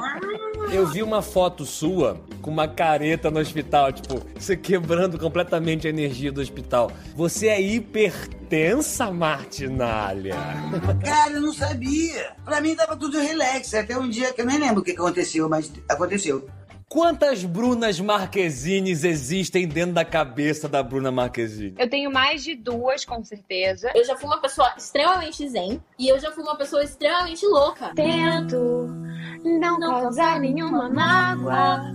Eu 0.69 0.85
vi 0.85 1.01
uma 1.01 1.21
foto 1.21 1.65
sua 1.65 2.19
com 2.41 2.51
uma 2.51 2.67
careta 2.67 3.31
no 3.31 3.39
hospital, 3.39 3.93
tipo, 3.93 4.21
você 4.37 4.57
quebrando 4.57 5.17
completamente 5.17 5.87
a 5.87 5.89
energia 5.89 6.29
do 6.29 6.41
hospital. 6.41 6.91
Você 7.15 7.47
é 7.47 7.61
hipertensa, 7.61 9.09
Martinalha. 9.11 10.35
Cara, 11.05 11.31
eu 11.31 11.41
não 11.41 11.53
sabia. 11.53 12.33
Pra 12.43 12.59
mim 12.59 12.75
tava 12.75 12.97
tudo 12.97 13.17
relax. 13.17 13.73
Até 13.73 13.97
um 13.97 14.09
dia 14.09 14.33
que 14.33 14.41
eu 14.41 14.45
nem 14.45 14.59
lembro 14.59 14.81
o 14.81 14.83
que 14.83 14.91
aconteceu, 14.91 15.47
mas 15.47 15.71
aconteceu. 15.87 16.49
Quantas 16.91 17.45
Brunas 17.45 18.01
Marquezines 18.01 19.05
existem 19.05 19.65
dentro 19.65 19.93
da 19.93 20.03
cabeça 20.03 20.67
da 20.67 20.83
Bruna 20.83 21.09
Marquezine? 21.09 21.73
Eu 21.79 21.89
tenho 21.89 22.11
mais 22.11 22.43
de 22.43 22.53
duas, 22.53 23.05
com 23.05 23.23
certeza. 23.23 23.89
Eu 23.95 24.03
já 24.03 24.17
fui 24.17 24.27
uma 24.27 24.41
pessoa 24.41 24.73
extremamente 24.77 25.47
zen 25.47 25.81
e 25.97 26.09
eu 26.09 26.19
já 26.19 26.33
fui 26.33 26.43
uma 26.43 26.57
pessoa 26.57 26.83
extremamente 26.83 27.45
louca. 27.45 27.93
Tento 27.95 28.89
não 29.41 29.79
causar 29.79 30.41
nenhuma 30.41 30.89
mágoa, 30.89 31.93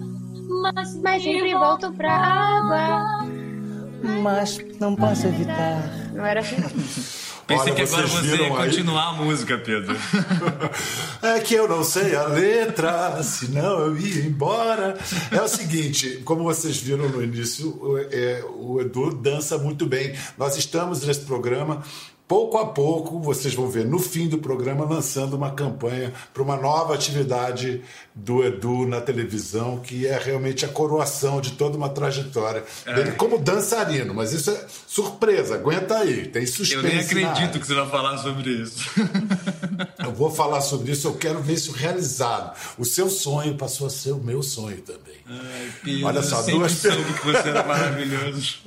Mas, 0.63 0.97
mas 0.97 1.23
sempre 1.23 1.53
volto 1.53 1.93
pra 1.93 2.11
água. 2.11 3.29
Mas 4.23 4.59
não 4.81 4.97
posso 4.97 5.27
evitar. 5.27 5.83
Não 6.15 6.25
era 6.25 6.41
assim? 6.41 6.57
Pensei 7.47 7.73
Olha, 7.73 7.75
que 7.75 7.83
agora 7.83 8.07
você 8.09 8.37
ia 8.37 8.51
continuar 8.51 9.09
a 9.11 9.13
música, 9.13 9.57
Pedro. 9.57 9.97
É 11.23 11.41
que 11.41 11.55
eu 11.55 11.69
não 11.69 11.83
sei 11.83 12.15
a 12.15 12.25
letra, 12.27 13.23
senão 13.23 13.81
eu 13.81 13.99
ia 13.99 14.25
embora. 14.25 14.97
É 15.31 15.41
o 15.41 15.49
seguinte, 15.49 16.21
como 16.25 16.45
vocês 16.45 16.77
viram 16.77 17.09
no 17.09 17.23
início, 17.23 17.69
o, 17.81 17.99
é, 17.99 18.45
o 18.59 18.81
Edu 18.81 19.15
dança 19.15 19.59
muito 19.59 19.87
bem. 19.87 20.15
Nós 20.37 20.57
estamos 20.57 21.05
nesse 21.05 21.21
programa 21.21 21.83
Pouco 22.29 22.59
a 22.59 22.67
pouco, 22.67 23.21
vocês 23.21 23.55
vão 23.55 23.69
ver 23.69 23.85
no 23.85 24.01
fim 24.01 24.27
do 24.29 24.39
programa 24.39 24.85
lançando 24.85 25.35
uma 25.35 25.53
campanha 25.53 26.13
para 26.35 26.43
uma 26.43 26.57
nova 26.57 26.93
atividade 26.93 27.83
do 28.13 28.43
Edu 28.43 28.85
na 28.85 29.01
televisão, 29.01 29.79
que 29.79 30.09
é 30.09 30.19
realmente 30.19 30.65
a 30.65 30.69
coroação 30.69 31.41
de 31.41 31.53
toda 31.53 31.77
uma 31.77 31.89
trajetória 31.89 32.65
dele 32.85 33.13
como 33.13 33.39
dançarino. 33.39 34.13
Mas 34.13 34.33
isso 34.33 34.51
é 34.51 34.67
surpresa, 34.89 35.55
aguenta 35.55 35.99
aí, 35.99 36.27
tem 36.27 36.45
suspense. 36.47 36.75
Eu 36.75 36.83
nem 36.83 36.99
acredito 36.99 37.61
que 37.61 37.67
você 37.67 37.75
vai 37.75 37.89
falar 37.89 38.19
sobre 38.19 38.51
isso. 38.51 38.91
Eu 39.99 40.13
vou 40.13 40.31
falar 40.31 40.61
sobre 40.61 40.93
isso, 40.93 41.09
eu 41.09 41.15
quero 41.15 41.41
ver 41.41 41.55
isso 41.55 41.73
realizado. 41.73 42.57
O 42.79 42.85
seu 42.85 43.09
sonho 43.09 43.57
passou 43.57 43.87
a 43.87 43.91
ser 43.91 44.13
o 44.13 44.19
meu 44.19 44.43
sonho 44.43 44.81
também. 44.83 45.17
Pedro, 45.83 46.07
Olha 46.07 46.23
só, 46.23 46.43
duas 46.43 46.73
soube 46.73 47.13
que 47.15 47.25
você 47.25 47.49
era 47.49 47.65
maravilhoso. 47.65 48.59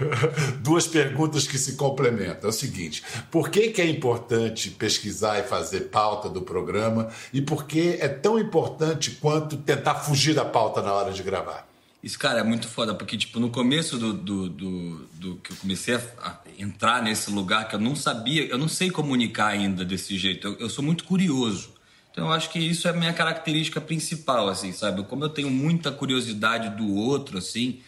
Duas 0.60 0.86
perguntas 0.86 1.46
que 1.46 1.58
se 1.58 1.74
complementam. 1.74 2.48
É 2.48 2.52
o 2.52 2.52
seguinte: 2.52 3.02
por 3.30 3.50
que, 3.50 3.68
que 3.68 3.82
é 3.82 3.86
importante 3.86 4.70
pesquisar 4.70 5.38
e 5.38 5.42
fazer 5.42 5.88
pauta 5.90 6.28
do 6.28 6.42
programa? 6.42 7.08
E 7.32 7.42
por 7.42 7.64
que 7.64 7.98
é 8.00 8.08
tão 8.08 8.38
importante 8.38 9.12
quanto 9.12 9.56
tentar 9.58 9.96
fugir 9.96 10.34
da 10.34 10.44
pauta 10.44 10.80
na 10.80 10.92
hora 10.92 11.12
de 11.12 11.22
gravar? 11.22 11.69
Isso, 12.02 12.18
cara, 12.18 12.40
é 12.40 12.42
muito 12.42 12.66
foda, 12.66 12.94
porque, 12.94 13.16
tipo, 13.16 13.38
no 13.38 13.50
começo 13.50 13.98
do, 13.98 14.14
do, 14.14 14.48
do, 14.48 15.08
do 15.14 15.36
que 15.36 15.52
eu 15.52 15.56
comecei 15.56 15.94
a, 15.96 16.38
entrar 16.58 17.02
nesse 17.02 17.30
lugar 17.30 17.68
que 17.68 17.74
eu 17.74 17.78
não 17.78 17.94
sabia, 17.94 18.46
eu 18.46 18.56
não 18.56 18.68
sei 18.68 18.90
comunicar 18.90 19.48
ainda 19.48 19.84
desse 19.84 20.16
jeito. 20.16 20.46
Eu, 20.46 20.58
eu 20.60 20.70
sou 20.70 20.82
muito 20.82 21.04
curioso. 21.04 21.74
Então, 22.10 22.26
eu 22.26 22.32
acho 22.32 22.48
que 22.50 22.58
isso 22.58 22.88
é 22.88 22.90
a 22.90 22.94
minha 22.94 23.12
característica 23.12 23.80
principal, 23.80 24.48
assim, 24.48 24.72
sabe? 24.72 25.02
Como 25.04 25.24
eu 25.24 25.28
tenho 25.28 25.50
muita 25.50 25.92
curiosidade 25.92 26.70
do 26.70 26.94
outro, 26.94 27.36
assim, 27.36 27.80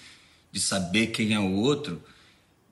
de 0.53 0.61
saber 0.61 1.07
quem 1.09 1.33
é 1.33 1.41
o 1.41 1.53
outro, 1.53 2.03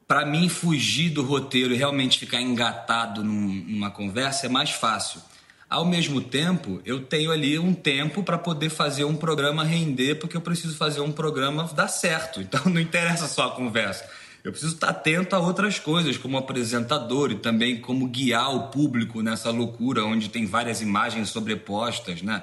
para 0.06 0.26
mim 0.26 0.48
fugir 0.48 1.08
do 1.08 1.22
roteiro 1.22 1.72
e 1.72 1.76
realmente 1.76 2.18
ficar 2.18 2.40
engatado 2.40 3.24
num- 3.24 3.64
numa 3.66 3.90
conversa 3.90 4.46
é 4.46 4.48
mais 4.48 4.70
fácil. 4.70 5.22
Ao 5.70 5.84
mesmo 5.84 6.20
tempo, 6.20 6.82
eu 6.84 7.04
tenho 7.04 7.30
ali 7.30 7.56
um 7.56 7.72
tempo 7.72 8.24
para 8.24 8.36
poder 8.36 8.70
fazer 8.70 9.04
um 9.04 9.14
programa 9.14 9.62
render, 9.62 10.16
porque 10.16 10.36
eu 10.36 10.40
preciso 10.40 10.76
fazer 10.76 11.00
um 11.00 11.12
programa 11.12 11.62
dar 11.72 11.86
certo. 11.86 12.40
Então 12.50 12.60
não 12.64 12.80
interessa 12.80 13.28
só 13.28 13.46
a 13.46 13.50
conversa. 13.52 14.04
Eu 14.42 14.50
preciso 14.50 14.74
estar 14.74 14.88
atento 14.88 15.36
a 15.36 15.38
outras 15.38 15.78
coisas, 15.78 16.16
como 16.16 16.36
apresentador 16.36 17.30
e 17.30 17.36
também 17.36 17.80
como 17.80 18.08
guiar 18.08 18.52
o 18.52 18.68
público 18.68 19.22
nessa 19.22 19.50
loucura 19.50 20.04
onde 20.04 20.28
tem 20.28 20.44
várias 20.44 20.80
imagens 20.80 21.28
sobrepostas, 21.28 22.20
né? 22.20 22.42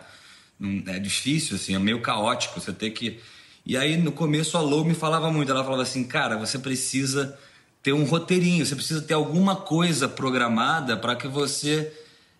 É 0.86 0.98
difícil, 0.98 1.58
assim, 1.58 1.76
é 1.76 1.80
meio 1.80 2.02
caótico. 2.02 2.62
Você 2.62 2.72
tem 2.72 2.92
que. 2.92 3.20
E 3.66 3.76
aí, 3.76 3.98
no 3.98 4.14
começo, 4.14 4.58
a 4.58 4.62
Lou 4.62 4.86
me 4.86 4.94
falava 4.94 5.30
muito. 5.30 5.52
Ela 5.52 5.66
falava 5.66 5.84
assim, 5.84 6.06
cara, 6.06 6.38
você 6.38 6.58
precisa 6.58 7.38
ter 7.84 7.92
um 7.92 8.06
roteirinho, 8.06 8.66
você 8.66 8.76
precisa 8.76 9.02
ter 9.02 9.16
alguma 9.16 9.58
coisa 9.58 10.08
programada 10.08 10.96
para 10.96 11.14
que 11.14 11.28
você. 11.28 11.92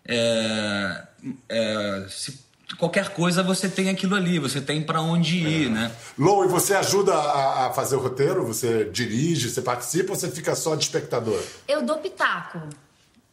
É, 0.08 1.02
é, 1.48 2.06
se- 2.08 2.38
qualquer 2.78 3.10
coisa 3.10 3.42
você 3.42 3.68
tem 3.68 3.88
aquilo 3.90 4.14
ali, 4.14 4.38
você 4.38 4.60
tem 4.60 4.82
para 4.82 5.00
onde 5.02 5.36
ir, 5.38 5.70
né? 5.70 5.92
Lou, 6.18 6.44
e 6.44 6.48
você 6.48 6.74
ajuda 6.74 7.14
a, 7.14 7.66
a 7.66 7.72
fazer 7.72 7.96
o 7.96 8.00
roteiro? 8.00 8.46
Você 8.46 8.86
dirige, 8.92 9.50
você 9.50 9.60
participa 9.62 10.12
ou 10.12 10.18
você 10.18 10.30
fica 10.30 10.54
só 10.56 10.74
de 10.74 10.84
espectador? 10.84 11.40
Eu 11.66 11.82
dou 11.84 11.98
pitaco. 11.98 12.60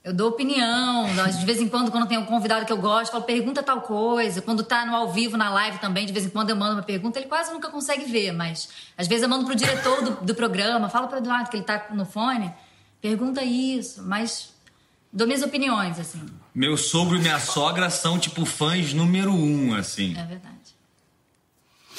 Eu 0.03 0.13
dou 0.13 0.29
opinião. 0.29 1.07
De 1.39 1.45
vez 1.47 1.59
em 1.59 1.67
quando, 1.67 1.89
quando 1.91 2.07
tem 2.07 2.15
um 2.17 2.25
convidado 2.25 2.63
que 2.63 2.71
eu 2.71 2.77
gosto, 2.77 3.07
eu 3.07 3.11
falo, 3.13 3.23
pergunta 3.23 3.63
tal 3.63 3.81
coisa. 3.81 4.39
Quando 4.39 4.63
tá 4.63 4.85
no 4.85 4.95
ao 4.95 5.11
vivo, 5.11 5.35
na 5.35 5.49
live 5.49 5.79
também, 5.79 6.05
de 6.05 6.13
vez 6.13 6.25
em 6.27 6.29
quando 6.29 6.51
eu 6.51 6.55
mando 6.55 6.73
uma 6.75 6.83
pergunta, 6.83 7.17
ele 7.17 7.27
quase 7.27 7.51
nunca 7.51 7.69
consegue 7.69 8.05
ver, 8.05 8.31
mas 8.31 8.69
às 8.95 9.07
vezes 9.07 9.23
eu 9.23 9.29
mando 9.29 9.45
pro 9.45 9.55
diretor 9.55 10.03
do, 10.03 10.11
do 10.23 10.35
programa, 10.35 10.89
falo 10.89 11.07
pro 11.07 11.17
Eduardo 11.17 11.49
que 11.49 11.57
ele 11.57 11.63
tá 11.63 11.87
no 11.91 12.05
fone, 12.05 12.53
pergunta 13.01 13.41
isso, 13.43 14.03
mas 14.03 14.53
dou 15.11 15.25
minhas 15.25 15.41
opiniões, 15.41 15.99
assim. 15.99 16.23
Meu 16.55 16.77
sogro 16.77 17.17
e 17.17 17.19
minha 17.19 17.39
sogra 17.39 17.89
são, 17.89 18.17
tipo, 18.17 18.45
fãs 18.45 18.93
número 18.93 19.31
um, 19.31 19.75
assim. 19.75 20.11
É 20.17 20.23
verdade. 20.23 20.55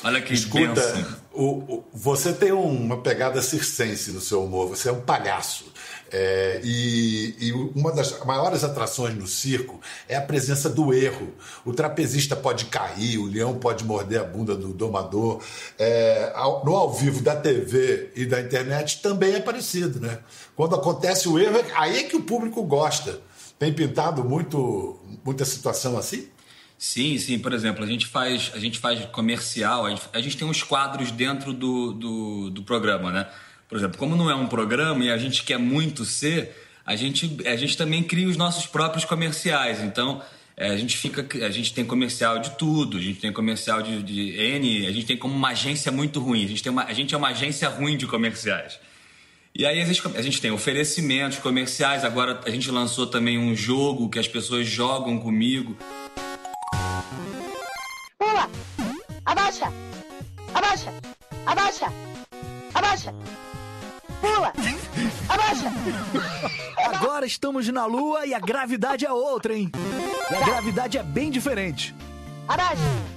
Olha 0.04 0.20
que 0.20 0.32
Escuta, 0.34 0.66
benção. 0.74 1.16
o, 1.32 1.44
o- 1.76 1.84
você 1.92 2.32
tem 2.32 2.52
uma 2.52 2.98
pegada 3.02 3.40
circense 3.42 4.12
no 4.12 4.20
seu 4.20 4.42
humor, 4.44 4.68
você 4.68 4.88
é 4.88 4.92
um 4.92 5.00
palhaço. 5.00 5.72
É, 6.12 6.60
e, 6.62 7.34
e 7.40 7.52
uma 7.52 7.90
das 7.92 8.18
maiores 8.24 8.62
atrações 8.62 9.14
no 9.14 9.26
circo 9.26 9.80
é 10.08 10.14
a 10.16 10.20
presença 10.20 10.68
do 10.70 10.94
erro. 10.94 11.34
O 11.64 11.72
trapezista 11.72 12.36
pode 12.36 12.66
cair, 12.66 13.18
o 13.18 13.24
leão 13.26 13.58
pode 13.58 13.84
morder 13.84 14.20
a 14.20 14.24
bunda 14.24 14.54
do 14.54 14.72
domador. 14.72 15.42
É, 15.78 16.30
ao- 16.34 16.64
no 16.64 16.74
ao 16.76 16.92
vivo 16.92 17.20
da 17.22 17.34
TV 17.34 18.10
e 18.14 18.24
da 18.24 18.40
internet 18.40 19.02
também 19.02 19.34
é 19.34 19.40
parecido, 19.40 19.98
né? 20.00 20.18
Quando 20.54 20.74
acontece 20.76 21.28
o 21.28 21.38
erro, 21.38 21.58
aí 21.74 21.98
é 21.98 22.02
que 22.04 22.16
o 22.16 22.22
público 22.22 22.62
gosta. 22.62 23.20
Tem 23.58 23.72
pintado 23.72 24.22
muito, 24.22 25.00
muita 25.24 25.44
situação 25.44 25.96
assim? 25.96 26.28
Sim, 26.78 27.16
sim. 27.18 27.38
Por 27.38 27.52
exemplo, 27.52 27.82
a 27.82 27.86
gente 27.86 28.06
faz, 28.06 28.50
a 28.54 28.58
gente 28.58 28.78
faz 28.78 29.04
comercial, 29.06 29.86
a 29.86 29.90
gente, 29.90 30.02
a 30.12 30.20
gente 30.20 30.36
tem 30.36 30.46
uns 30.46 30.62
quadros 30.62 31.10
dentro 31.10 31.52
do, 31.52 31.92
do, 31.92 32.50
do 32.50 32.62
programa, 32.62 33.10
né? 33.10 33.26
Por 33.68 33.78
exemplo, 33.78 33.98
como 33.98 34.14
não 34.14 34.30
é 34.30 34.34
um 34.34 34.46
programa 34.46 35.04
e 35.04 35.10
a 35.10 35.16
gente 35.16 35.42
quer 35.42 35.58
muito 35.58 36.04
ser, 36.04 36.54
a 36.84 36.94
gente, 36.94 37.38
a 37.46 37.56
gente 37.56 37.76
também 37.76 38.02
cria 38.02 38.28
os 38.28 38.36
nossos 38.36 38.66
próprios 38.66 39.04
comerciais. 39.04 39.82
Então, 39.82 40.22
é, 40.56 40.70
a 40.70 40.76
gente 40.76 40.96
fica. 40.96 41.26
A 41.44 41.50
gente 41.50 41.74
tem 41.74 41.84
comercial 41.84 42.38
de 42.38 42.50
tudo, 42.50 42.96
a 42.96 43.00
gente 43.00 43.20
tem 43.20 43.32
comercial 43.32 43.82
de, 43.82 44.02
de 44.02 44.30
N, 44.38 44.86
a 44.86 44.92
gente 44.92 45.06
tem 45.06 45.16
como 45.16 45.34
uma 45.34 45.48
agência 45.48 45.90
muito 45.90 46.20
ruim. 46.20 46.44
A 46.44 46.48
gente, 46.48 46.62
tem 46.62 46.70
uma, 46.70 46.84
a 46.84 46.92
gente 46.92 47.14
é 47.14 47.18
uma 47.18 47.28
agência 47.28 47.68
ruim 47.68 47.96
de 47.96 48.06
comerciais. 48.06 48.78
E 49.58 49.64
aí 49.64 49.80
a 49.80 49.86
gente, 49.86 50.06
a 50.14 50.20
gente 50.20 50.38
tem 50.38 50.50
oferecimentos 50.50 51.38
comerciais, 51.38 52.04
agora 52.04 52.42
a 52.44 52.50
gente 52.50 52.70
lançou 52.70 53.06
também 53.06 53.38
um 53.38 53.54
jogo 53.56 54.10
que 54.10 54.18
as 54.18 54.28
pessoas 54.28 54.66
jogam 54.66 55.18
comigo. 55.18 55.74
Pula! 58.18 58.50
Abaixa! 59.24 59.72
Abaixa! 60.52 60.92
Abaixa! 61.46 61.86
Abaixa! 62.74 63.14
Pula! 64.20 64.52
Abaixa! 65.26 65.72
Agora 66.94 67.24
estamos 67.24 67.66
na 67.68 67.86
Lua 67.86 68.26
e 68.26 68.34
a 68.34 68.38
gravidade 68.38 69.06
é 69.06 69.12
outra, 69.12 69.56
hein? 69.56 69.72
E 70.30 70.34
a 70.34 70.44
gravidade 70.44 70.98
é 70.98 71.02
bem 71.02 71.30
diferente. 71.30 71.94
Abaixa! 72.46 73.15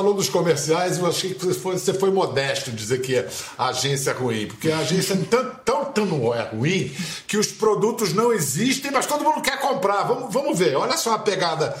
Falou 0.00 0.14
dos 0.14 0.30
comerciais, 0.30 0.98
eu 0.98 1.06
achei 1.06 1.34
que 1.34 1.44
você 1.44 1.60
foi, 1.60 1.78
você 1.78 1.92
foi 1.92 2.10
modesto 2.10 2.72
dizer 2.72 3.02
que 3.02 3.22
a 3.58 3.68
agência 3.68 4.12
é 4.12 4.14
ruim, 4.14 4.46
porque 4.46 4.70
a 4.70 4.78
agência 4.78 5.12
é 5.12 5.16
tão, 5.16 5.50
tão, 5.62 5.84
tão 5.84 6.34
é 6.34 6.42
ruim 6.42 6.90
que 7.26 7.36
os 7.36 7.48
produtos 7.48 8.14
não 8.14 8.32
existem, 8.32 8.90
mas 8.90 9.04
todo 9.04 9.22
mundo 9.22 9.42
quer 9.42 9.60
comprar. 9.60 10.04
Vamos, 10.04 10.32
vamos 10.32 10.58
ver, 10.58 10.74
olha 10.74 10.96
só 10.96 11.12
a 11.12 11.18
pegada 11.18 11.76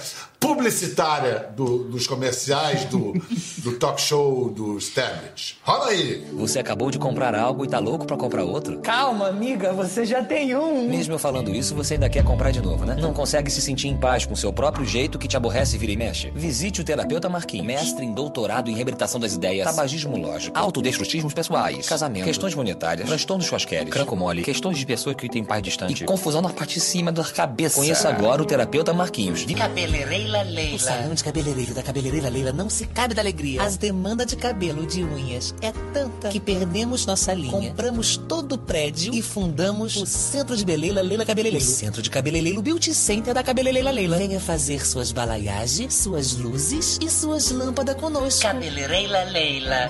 publicitária 0.54 1.48
do- 1.56 1.84
dos 1.84 2.06
comerciais 2.06 2.84
do, 2.86 3.12
do 3.58 3.72
talk 3.78 4.00
show 4.00 4.50
do 4.50 4.78
Stablet. 4.78 5.58
Rola 5.62 5.88
aí. 5.88 6.24
Você 6.34 6.58
acabou 6.58 6.90
de 6.90 6.98
comprar 6.98 7.34
algo 7.34 7.64
e 7.64 7.68
tá 7.68 7.78
louco 7.78 8.04
pra 8.06 8.16
comprar 8.16 8.44
outro? 8.44 8.78
Calma, 8.80 9.28
amiga, 9.28 9.72
você 9.72 10.04
já 10.04 10.22
tem 10.22 10.56
um. 10.56 10.88
Mesmo 10.88 11.14
eu 11.14 11.18
falando 11.18 11.54
isso, 11.54 11.74
você 11.74 11.94
ainda 11.94 12.08
quer 12.08 12.22
comprar 12.24 12.50
de 12.50 12.60
novo, 12.60 12.84
né? 12.84 12.96
Não 13.00 13.12
consegue 13.12 13.50
se 13.50 13.60
sentir 13.60 13.88
em 13.88 13.96
paz 13.96 14.26
com 14.26 14.34
seu 14.36 14.52
próprio 14.52 14.84
jeito 14.84 15.18
que 15.18 15.26
te 15.28 15.36
aborrece 15.36 15.76
e 15.76 15.78
vira 15.78 15.92
e 15.92 15.96
mexe? 15.96 16.30
Visite 16.34 16.80
o 16.80 16.84
terapeuta 16.84 17.28
Marquinhos, 17.28 17.66
mestre 17.66 18.04
em 18.04 18.12
doutorado 18.12 18.70
em 18.70 18.74
reabilitação 18.74 19.20
das 19.20 19.34
ideias, 19.34 19.66
tabagismo 19.66 20.16
lógico, 20.16 20.56
autodestrutismos 20.58 21.32
pessoais, 21.34 21.88
casamento, 21.88 22.24
questões 22.24 22.54
monetárias, 22.54 23.06
transtornos 23.08 23.46
churrasqueiros, 23.46 23.90
cranco 23.90 24.16
mole, 24.16 24.42
questões 24.42 24.78
de 24.78 24.86
pessoas 24.86 25.16
que 25.16 25.28
têm 25.28 25.44
pai 25.44 25.62
distante 25.62 26.02
e 26.04 26.06
confusão 26.06 26.42
na 26.42 26.48
parte 26.50 26.74
de 26.74 26.80
cima 26.80 27.10
da 27.12 27.24
cabeça. 27.24 27.76
Conheça 27.76 28.08
agora 28.08 28.42
o 28.42 28.44
terapeuta 28.44 28.92
Marquinhos. 28.92 29.44
De 29.46 29.54
Cabeleireira 29.54 30.39
Leila. 30.42 30.76
O 30.76 30.78
salão 30.78 31.14
de 31.14 31.24
cabeleireiro 31.24 31.74
da 31.74 31.82
cabeleireira 31.82 32.28
Leila 32.28 32.52
não 32.52 32.68
se 32.70 32.86
cabe 32.86 33.14
da 33.14 33.22
alegria. 33.22 33.62
As 33.62 33.76
demandas 33.76 34.26
de 34.26 34.36
cabelo 34.36 34.86
de 34.86 35.04
unhas 35.04 35.54
é 35.60 35.72
tanta 35.92 36.28
que 36.28 36.40
perdemos 36.40 37.06
nossa 37.06 37.32
linha. 37.32 37.50
Compramos 37.50 38.16
todo 38.16 38.52
o 38.52 38.58
prédio 38.58 39.14
e 39.14 39.22
fundamos 39.22 39.96
o 39.96 40.06
Centro 40.06 40.56
de 40.56 40.64
Beleza 40.64 41.00
Leila 41.02 41.24
Cabeleireiro. 41.24 41.64
O 41.64 41.68
Centro 41.68 42.02
de 42.02 42.10
Cabeleireiro 42.10 42.62
Beauty 42.62 42.94
Center 42.94 43.34
da 43.34 43.42
Cabeleireira 43.42 43.90
Leila. 43.90 44.18
Venha 44.18 44.40
fazer 44.40 44.86
suas 44.86 45.12
balaiagens, 45.12 45.94
suas 45.94 46.36
luzes 46.36 46.98
e 47.00 47.08
suas 47.08 47.50
lâmpadas 47.50 47.96
conosco. 47.96 48.42
Cabeleireira 48.42 49.24
Leila. 49.24 49.88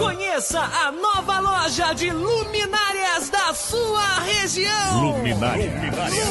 Conheça 0.00 0.58
a 0.58 0.90
nova 0.90 1.40
loja 1.40 1.92
de 1.92 2.10
luminárias 2.10 3.28
da 3.28 3.52
sua 3.52 4.20
região. 4.20 5.12
Luminária. 5.12 5.70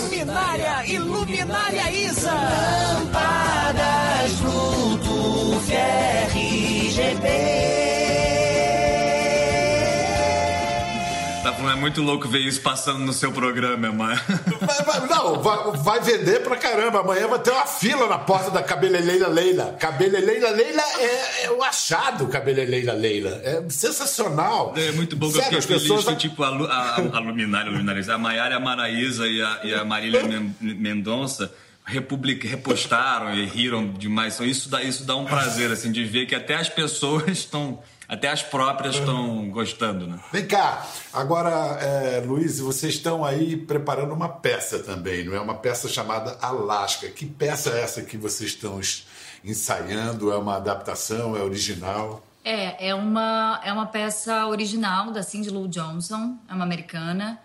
Luminária 0.01 0.85
e 0.88 0.97
Luminária 0.97 1.91
Isa. 1.91 2.31
Lâmpadas 2.31 4.31
Bluetooth 4.41 5.71
RGB. 6.33 7.99
É 11.71 11.75
muito 11.75 12.01
louco 12.01 12.27
ver 12.27 12.39
isso 12.39 12.61
passando 12.61 12.99
no 12.99 13.13
seu 13.13 13.31
programa, 13.31 13.91
mano. 13.91 14.19
Vai- 14.59 14.83
vai- 14.83 15.07
Não, 15.07 15.41
vai, 15.41 15.71
vai 15.77 15.99
vender 16.01 16.41
pra 16.41 16.57
caramba. 16.57 16.99
Amanhã 17.01 17.27
vai 17.27 17.39
ter 17.39 17.51
uma 17.51 17.65
fila 17.65 18.07
na 18.07 18.17
porta 18.17 18.51
da 18.51 18.61
Cabeleleira 18.63 19.27
Leila. 19.27 19.75
Cabeleleira 19.79 20.49
Leila 20.51 20.81
é, 20.97 21.45
é 21.45 21.51
o 21.51 21.63
achado, 21.63 22.27
Cabeleleira 22.27 22.93
Leila. 22.93 23.39
É 23.43 23.63
sensacional. 23.69 24.73
É 24.77 24.91
muito 24.91 25.15
bom 25.15 25.31
que 25.31 25.38
eu 25.38 25.43
fiquei 25.43 25.59
pessoas... 25.79 26.05
que, 26.05 26.15
tipo, 26.15 26.43
a, 26.43 26.47
a, 26.49 26.95
a 27.17 27.19
luminária, 27.19 27.69
a 27.69 27.71
luminária, 27.73 28.13
a 28.13 28.17
Maiara, 28.17 28.55
a 28.55 28.59
Maraísa 28.59 29.27
e 29.27 29.41
a, 29.41 29.59
e 29.63 29.73
a 29.73 29.83
Marília 29.85 30.23
Men- 30.23 30.55
Mendonça 30.61 31.51
republic, 31.85 32.45
repostaram 32.47 33.33
e 33.33 33.45
riram 33.47 33.88
demais. 33.93 34.39
Isso 34.41 34.69
dá, 34.69 34.83
isso 34.83 35.03
dá 35.05 35.15
um 35.15 35.25
prazer, 35.25 35.71
assim, 35.71 35.91
de 35.91 36.03
ver 36.05 36.27
que 36.27 36.35
até 36.35 36.53
as 36.55 36.69
pessoas 36.69 37.27
estão... 37.29 37.79
Até 38.09 38.27
as 38.27 38.41
próprias 38.41 38.95
estão 38.95 39.47
gostando, 39.51 40.07
né? 40.07 40.19
Vem 40.33 40.47
cá, 40.47 40.83
agora, 41.13 41.51
é, 41.79 42.19
Luiz, 42.25 42.59
vocês 42.59 42.95
estão 42.95 43.23
aí 43.23 43.55
preparando 43.55 44.11
uma 44.15 44.27
peça 44.27 44.79
também, 44.79 45.23
não 45.23 45.35
é? 45.35 45.39
Uma 45.39 45.53
peça 45.53 45.87
chamada 45.87 46.35
Alaska. 46.41 47.07
Que 47.09 47.27
peça 47.27 47.69
é 47.69 47.83
essa 47.83 48.01
que 48.01 48.17
vocês 48.17 48.49
estão 48.49 48.79
es- 48.79 49.05
ensaiando? 49.45 50.31
É 50.31 50.37
uma 50.37 50.55
adaptação? 50.55 51.37
É 51.37 51.41
original? 51.43 52.25
É, 52.43 52.89
é 52.89 52.95
uma, 52.95 53.61
é 53.63 53.71
uma 53.71 53.85
peça 53.85 54.47
original 54.47 55.11
da 55.11 55.21
Cindy 55.21 55.51
Lou 55.51 55.67
Johnson, 55.67 56.35
é 56.49 56.53
uma 56.53 56.63
americana. 56.63 57.39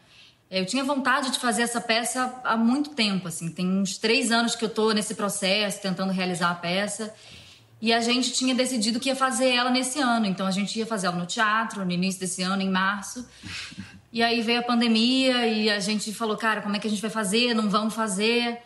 Eu 0.51 0.65
tinha 0.65 0.85
vontade 0.85 1.31
de 1.31 1.39
fazer 1.39 1.63
essa 1.63 1.81
peça 1.81 2.33
há 2.45 2.57
muito 2.57 2.91
tempo, 2.91 3.29
assim. 3.29 3.51
Tem 3.51 3.67
uns 3.67 3.99
três 3.99 4.31
anos 4.31 4.55
que 4.55 4.65
eu 4.65 4.69
tô 4.71 4.93
nesse 4.93 5.15
processo, 5.15 5.83
tentando 5.83 6.13
realizar 6.13 6.51
a 6.51 6.55
peça. 6.55 7.13
E 7.85 7.93
a 7.93 8.01
gente 8.01 8.33
tinha 8.33 8.55
decidido 8.55 8.99
que 8.99 9.11
ia 9.11 9.15
fazer 9.15 9.51
ela 9.51 9.69
nesse 9.69 10.01
ano. 10.01 10.25
Então 10.25 10.47
a 10.47 10.51
gente 10.51 10.79
ia 10.79 10.87
fazer 10.87 11.07
ela 11.07 11.17
no 11.17 11.27
teatro, 11.27 11.85
no 11.85 11.93
início 11.93 12.19
desse 12.19 12.41
ano, 12.41 12.63
em 12.63 12.71
março. 12.71 13.29
E 14.11 14.23
aí 14.23 14.41
veio 14.41 14.61
a 14.61 14.63
pandemia 14.63 15.47
e 15.47 15.69
a 15.69 15.79
gente 15.81 16.11
falou, 16.15 16.35
cara, 16.35 16.63
como 16.63 16.75
é 16.75 16.79
que 16.79 16.87
a 16.87 16.91
gente 16.91 17.03
vai 17.03 17.11
fazer? 17.11 17.53
Não 17.53 17.69
vamos 17.69 17.93
fazer. 17.93 18.57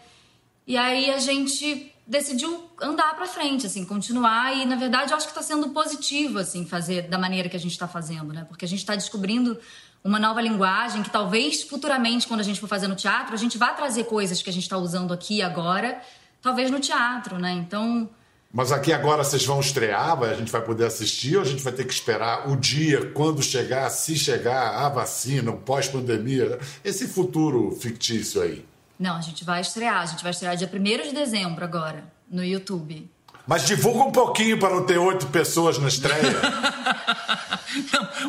E 0.64 0.76
aí 0.76 1.10
a 1.10 1.18
gente 1.18 1.92
decidiu 2.06 2.70
andar 2.80 3.16
pra 3.16 3.26
frente, 3.26 3.66
assim, 3.66 3.84
continuar. 3.84 4.56
E 4.56 4.64
na 4.64 4.76
verdade 4.76 5.10
eu 5.10 5.16
acho 5.16 5.26
que 5.26 5.34
tá 5.34 5.42
sendo 5.42 5.70
positivo, 5.70 6.38
assim, 6.38 6.64
fazer 6.64 7.08
da 7.08 7.18
maneira 7.18 7.48
que 7.48 7.56
a 7.56 7.60
gente 7.60 7.76
tá 7.76 7.88
fazendo, 7.88 8.32
né? 8.32 8.46
Porque 8.48 8.64
a 8.64 8.68
gente 8.68 8.86
tá 8.86 8.94
descobrindo 8.94 9.58
uma 10.04 10.20
nova 10.20 10.40
linguagem 10.40 11.02
que 11.02 11.10
talvez 11.10 11.64
futuramente, 11.64 12.28
quando 12.28 12.38
a 12.38 12.44
gente 12.44 12.60
for 12.60 12.68
fazer 12.68 12.86
no 12.86 12.94
teatro, 12.94 13.34
a 13.34 13.38
gente 13.38 13.58
vá 13.58 13.70
trazer 13.70 14.04
coisas 14.04 14.40
que 14.40 14.48
a 14.48 14.52
gente 14.52 14.68
tá 14.68 14.78
usando 14.78 15.12
aqui 15.12 15.42
agora, 15.42 16.00
talvez 16.40 16.70
no 16.70 16.78
teatro, 16.78 17.36
né? 17.36 17.50
Então. 17.50 18.08
Mas 18.52 18.72
aqui 18.72 18.92
agora 18.92 19.22
vocês 19.22 19.44
vão 19.44 19.60
estrear, 19.60 20.18
a 20.22 20.34
gente 20.34 20.50
vai 20.50 20.62
poder 20.62 20.86
assistir 20.86 21.36
ou 21.36 21.42
a 21.42 21.44
gente 21.44 21.62
vai 21.62 21.72
ter 21.72 21.84
que 21.84 21.92
esperar 21.92 22.50
o 22.50 22.56
dia, 22.56 23.10
quando 23.12 23.42
chegar, 23.42 23.88
se 23.90 24.16
chegar, 24.16 24.86
a 24.86 24.88
vacina, 24.88 25.50
o 25.50 25.58
pós-pandemia, 25.58 26.58
esse 26.82 27.06
futuro 27.08 27.70
fictício 27.72 28.40
aí? 28.40 28.64
Não, 28.98 29.16
a 29.16 29.20
gente 29.20 29.44
vai 29.44 29.60
estrear. 29.60 30.00
A 30.00 30.06
gente 30.06 30.22
vai 30.22 30.32
estrear 30.32 30.56
dia 30.56 30.70
1 30.72 31.08
de 31.08 31.14
dezembro 31.14 31.62
agora, 31.62 32.04
no 32.28 32.42
YouTube. 32.42 33.08
Mas 33.48 33.66
divulga 33.66 34.04
um 34.04 34.12
pouquinho 34.12 34.56
para 34.58 34.74
não 34.74 34.84
ter 34.84 34.98
oito 34.98 35.26
pessoas 35.28 35.78
na 35.78 35.88
estreia. 35.88 36.20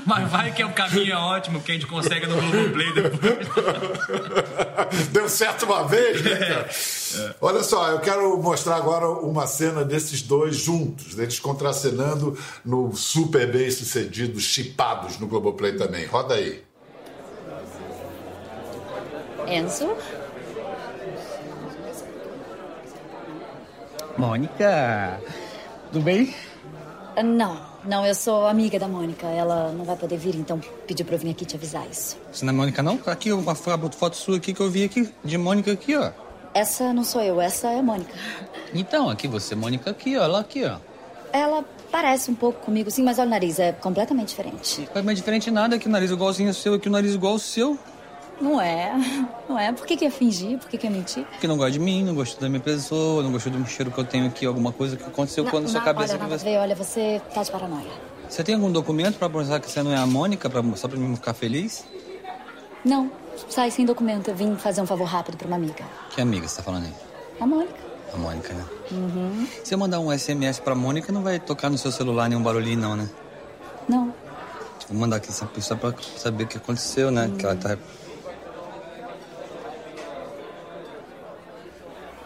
Mas 0.05 0.31
vai 0.31 0.53
que 0.53 0.61
é 0.61 0.65
o 0.65 0.71
caminho 0.71 1.11
é 1.11 1.17
ótimo, 1.17 1.61
que 1.61 1.71
a 1.71 1.73
gente 1.73 1.87
consegue 1.87 2.25
no 2.25 2.35
Globoplay 2.35 2.93
depois. 2.93 3.49
Deu 5.11 5.27
certo 5.27 5.65
uma 5.65 5.85
vez, 5.85 6.23
né, 6.23 6.37
cara? 6.37 6.69
Olha 7.41 7.61
só, 7.63 7.89
eu 7.89 7.99
quero 7.99 8.41
mostrar 8.41 8.77
agora 8.77 9.09
uma 9.09 9.45
cena 9.45 9.83
desses 9.83 10.21
dois 10.21 10.55
juntos, 10.55 11.19
eles 11.19 11.37
contracenando 11.37 12.37
no 12.63 12.95
super 12.95 13.51
bem 13.51 13.69
sucedido 13.69 14.39
Chipados 14.39 15.19
no 15.19 15.27
Globoplay 15.27 15.75
também. 15.75 16.05
Roda 16.05 16.35
aí. 16.35 16.63
Enzo? 19.47 19.97
Mônica, 24.19 25.17
tudo 25.93 26.03
bem? 26.03 26.35
Ah, 27.15 27.23
Não, 27.23 27.57
não, 27.85 28.05
eu 28.05 28.13
sou 28.13 28.45
amiga 28.47 28.77
da 28.77 28.85
Mônica. 28.85 29.25
Ela 29.25 29.71
não 29.71 29.85
vai 29.85 29.95
poder 29.95 30.17
vir, 30.17 30.35
então 30.35 30.59
pediu 30.85 31.05
pra 31.05 31.15
eu 31.15 31.19
vir 31.19 31.29
aqui 31.29 31.45
te 31.45 31.55
avisar 31.55 31.87
isso. 31.89 32.17
Você 32.29 32.43
não 32.43 32.51
é 32.51 32.55
Mônica, 32.57 32.83
não? 32.83 32.97
Tá 32.97 33.13
aqui 33.13 33.31
uma 33.31 33.55
foto 33.55 34.17
sua 34.17 34.35
aqui 34.35 34.53
que 34.53 34.59
eu 34.59 34.69
vi 34.69 34.83
aqui, 34.83 35.09
de 35.23 35.37
Mônica 35.37 35.71
aqui, 35.71 35.95
ó. 35.95 36.11
Essa 36.53 36.91
não 36.91 37.05
sou 37.05 37.21
eu, 37.21 37.39
essa 37.39 37.69
é 37.69 37.79
a 37.79 37.81
Mônica. 37.81 38.13
Então, 38.73 39.09
aqui 39.09 39.25
você, 39.25 39.55
Mônica, 39.55 39.89
aqui, 39.89 40.17
ó, 40.17 40.23
ela 40.23 40.41
aqui, 40.41 40.65
ó. 40.65 40.77
Ela 41.31 41.63
parece 41.89 42.29
um 42.29 42.35
pouco 42.35 42.59
comigo, 42.59 42.91
sim, 42.91 43.03
mas 43.03 43.19
olha 43.19 43.27
o 43.27 43.29
nariz, 43.29 43.57
é 43.57 43.71
completamente 43.71 44.29
diferente. 44.29 44.89
Não 44.93 45.11
é 45.11 45.13
diferente 45.13 45.49
nada, 45.49 45.77
aqui 45.77 45.87
o 45.87 45.91
nariz 45.91 46.11
igualzinho 46.11 46.49
ao 46.49 46.53
seu, 46.53 46.73
aqui 46.73 46.89
o 46.89 46.91
nariz 46.91 47.13
igual 47.13 47.33
ao 47.33 47.39
seu. 47.39 47.79
Não 48.41 48.59
é, 48.61 48.93
não 49.49 49.59
é. 49.59 49.71
Por 49.73 49.85
que, 49.85 49.97
que 49.97 50.05
ia 50.05 50.11
fingir? 50.11 50.57
Por 50.59 50.69
que, 50.69 50.77
que 50.77 50.87
ia 50.87 50.91
mentir? 50.91 51.25
Porque 51.25 51.47
não 51.47 51.57
gosta 51.57 51.71
de 51.71 51.79
mim, 51.79 52.03
não 52.03 52.15
gostou 52.15 52.41
da 52.41 52.47
minha 52.47 52.61
pessoa, 52.61 53.21
não 53.21 53.31
gostou 53.31 53.51
do 53.51 53.65
cheiro 53.65 53.91
que 53.91 53.97
eu 53.97 54.05
tenho 54.05 54.27
aqui, 54.27 54.45
alguma 54.45 54.71
coisa 54.71 54.95
que 54.95 55.03
aconteceu 55.03 55.43
Não, 55.43 55.51
quando 55.51 55.67
sua 55.67 55.79
não, 55.79 55.85
cabeça... 55.85 56.17
Olha, 56.17 56.37
ver, 56.37 56.57
olha, 56.57 56.75
você 56.75 57.21
tá 57.33 57.43
de 57.43 57.51
paranoia. 57.51 57.89
Você 58.29 58.43
tem 58.43 58.55
algum 58.55 58.71
documento 58.71 59.17
pra 59.17 59.27
mostrar 59.27 59.59
que 59.59 59.69
você 59.69 59.83
não 59.83 59.91
é 59.91 59.97
a 59.97 60.05
Mônica, 60.05 60.49
pra, 60.49 60.63
só 60.75 60.87
pra 60.87 60.97
mim 60.97 61.15
ficar 61.15 61.33
feliz? 61.33 61.83
Não, 62.85 63.11
sai 63.49 63.71
sem 63.71 63.85
documento. 63.85 64.29
Eu 64.29 64.35
vim 64.35 64.55
fazer 64.55 64.81
um 64.81 64.85
favor 64.85 65.05
rápido 65.05 65.37
pra 65.37 65.47
uma 65.47 65.57
amiga. 65.57 65.83
Que 66.11 66.21
amiga 66.21 66.47
você 66.47 66.57
tá 66.57 66.63
falando 66.63 66.85
aí? 66.85 66.93
A 67.39 67.45
Mônica. 67.45 67.73
A 68.13 68.17
Mônica, 68.17 68.53
né? 68.53 68.65
Uhum. 68.91 69.47
Se 69.63 69.73
eu 69.73 69.77
mandar 69.77 69.99
um 69.99 70.17
SMS 70.17 70.59
pra 70.59 70.75
Mônica, 70.75 71.11
não 71.11 71.21
vai 71.23 71.39
tocar 71.39 71.69
no 71.69 71.77
seu 71.77 71.91
celular 71.91 72.29
nenhum 72.29 72.41
barulhinho, 72.41 72.79
não, 72.79 72.95
né? 72.95 73.09
Não. 73.87 74.13
Vou 74.87 74.99
mandar 74.99 75.17
aqui 75.17 75.31
só 75.31 75.47
só 75.59 75.75
pra 75.75 75.93
saber 76.17 76.45
o 76.45 76.47
que 76.47 76.57
aconteceu, 76.57 77.11
né? 77.11 77.31
Que 77.37 77.45
ela 77.45 77.55
tá... 77.55 77.77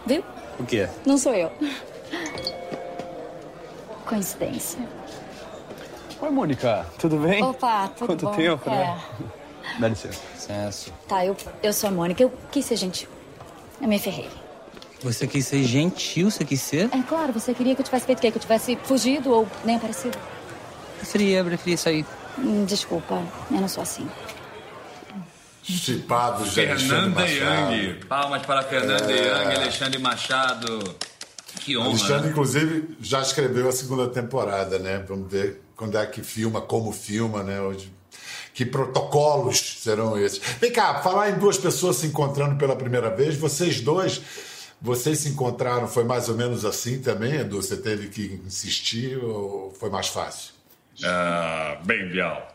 Viu? 0.05 0.23
O 0.59 0.65
quê? 0.65 0.87
Não 1.05 1.17
sou 1.17 1.33
eu. 1.33 1.51
Coincidência. 4.05 4.79
Oi, 6.21 6.29
Mônica, 6.29 6.85
tudo 6.99 7.17
bem? 7.17 7.43
Opa, 7.43 7.87
tudo 7.89 8.07
Quanto 8.07 8.25
bom? 8.25 8.31
tempo, 8.31 8.69
é. 8.69 8.75
né? 8.75 9.01
Dá 9.79 9.87
licença. 9.87 10.19
Sucesso. 10.35 10.93
Tá, 11.07 11.25
eu, 11.25 11.35
eu 11.61 11.73
sou 11.73 11.89
a 11.89 11.91
Mônica. 11.91 12.21
Eu 12.21 12.31
quis 12.51 12.65
ser 12.65 12.75
gentil. 12.75 13.09
Eu 13.81 13.87
me 13.87 13.97
ferrei. 13.99 14.29
Você 15.01 15.27
quis 15.27 15.45
ser 15.47 15.63
gentil, 15.63 16.31
você 16.31 16.45
quis 16.45 16.61
ser? 16.61 16.89
É 16.93 17.01
claro, 17.07 17.33
você 17.33 17.53
queria 17.53 17.75
que 17.75 17.81
eu 17.81 17.85
tivesse 17.85 18.05
feito 18.05 18.19
o 18.19 18.21
quê? 18.21 18.31
Que 18.31 18.37
eu 18.37 18.41
tivesse 18.41 18.75
fugido 18.83 19.31
ou 19.31 19.47
nem 19.65 19.75
aparecido? 19.75 20.17
Preferia, 20.97 21.43
preferia 21.43 21.77
sair. 21.77 22.05
Hum, 22.37 22.63
Desculpa, 22.65 23.21
eu 23.51 23.59
não 23.59 23.67
sou 23.67 23.83
assim. 23.83 24.07
Chipados 25.63 26.53
de 26.53 26.61
Alexandre 26.61 26.87
Fernanda 26.87 27.19
Machado. 27.21 27.73
Young. 27.73 28.05
Palmas 28.05 28.45
para 28.45 28.63
Fernanda 28.63 29.11
É. 29.11 29.27
Young, 29.27 29.55
Alexandre 29.55 29.99
Machado. 29.99 30.95
Que 31.61 31.77
honra. 31.77 31.89
Alexandre, 31.89 32.25
né? 32.25 32.29
inclusive, 32.31 32.97
já 32.99 33.21
escreveu 33.21 33.69
a 33.69 33.71
segunda 33.71 34.07
temporada, 34.07 34.77
né? 34.79 35.03
Vamos 35.07 35.31
ver 35.31 35.61
quando 35.75 35.97
é 35.97 36.05
que 36.05 36.21
filma, 36.21 36.61
como 36.61 36.91
filma, 36.91 37.43
né? 37.43 37.61
Hoje. 37.61 37.91
Que 38.53 38.65
protocolos 38.65 39.79
serão 39.81 40.17
esses? 40.17 40.39
Vem 40.59 40.71
cá, 40.71 41.01
falar 41.01 41.29
em 41.31 41.39
duas 41.39 41.57
pessoas 41.57 41.95
se 41.95 42.05
encontrando 42.05 42.55
pela 42.55 42.75
primeira 42.75 43.09
vez, 43.09 43.35
vocês 43.35 43.81
dois, 43.81 44.21
vocês 44.79 45.19
se 45.19 45.29
encontraram, 45.29 45.87
foi 45.87 46.03
mais 46.03 46.29
ou 46.29 46.35
menos 46.35 46.63
assim 46.63 47.01
também, 47.01 47.33
Edu? 47.37 47.61
Você 47.61 47.77
teve 47.77 48.09
que 48.09 48.39
insistir 48.45 49.17
ou 49.23 49.73
foi 49.79 49.89
mais 49.89 50.07
fácil? 50.07 50.51
Ah, 51.03 51.79
bem, 51.83 52.09
Bial. 52.09 52.47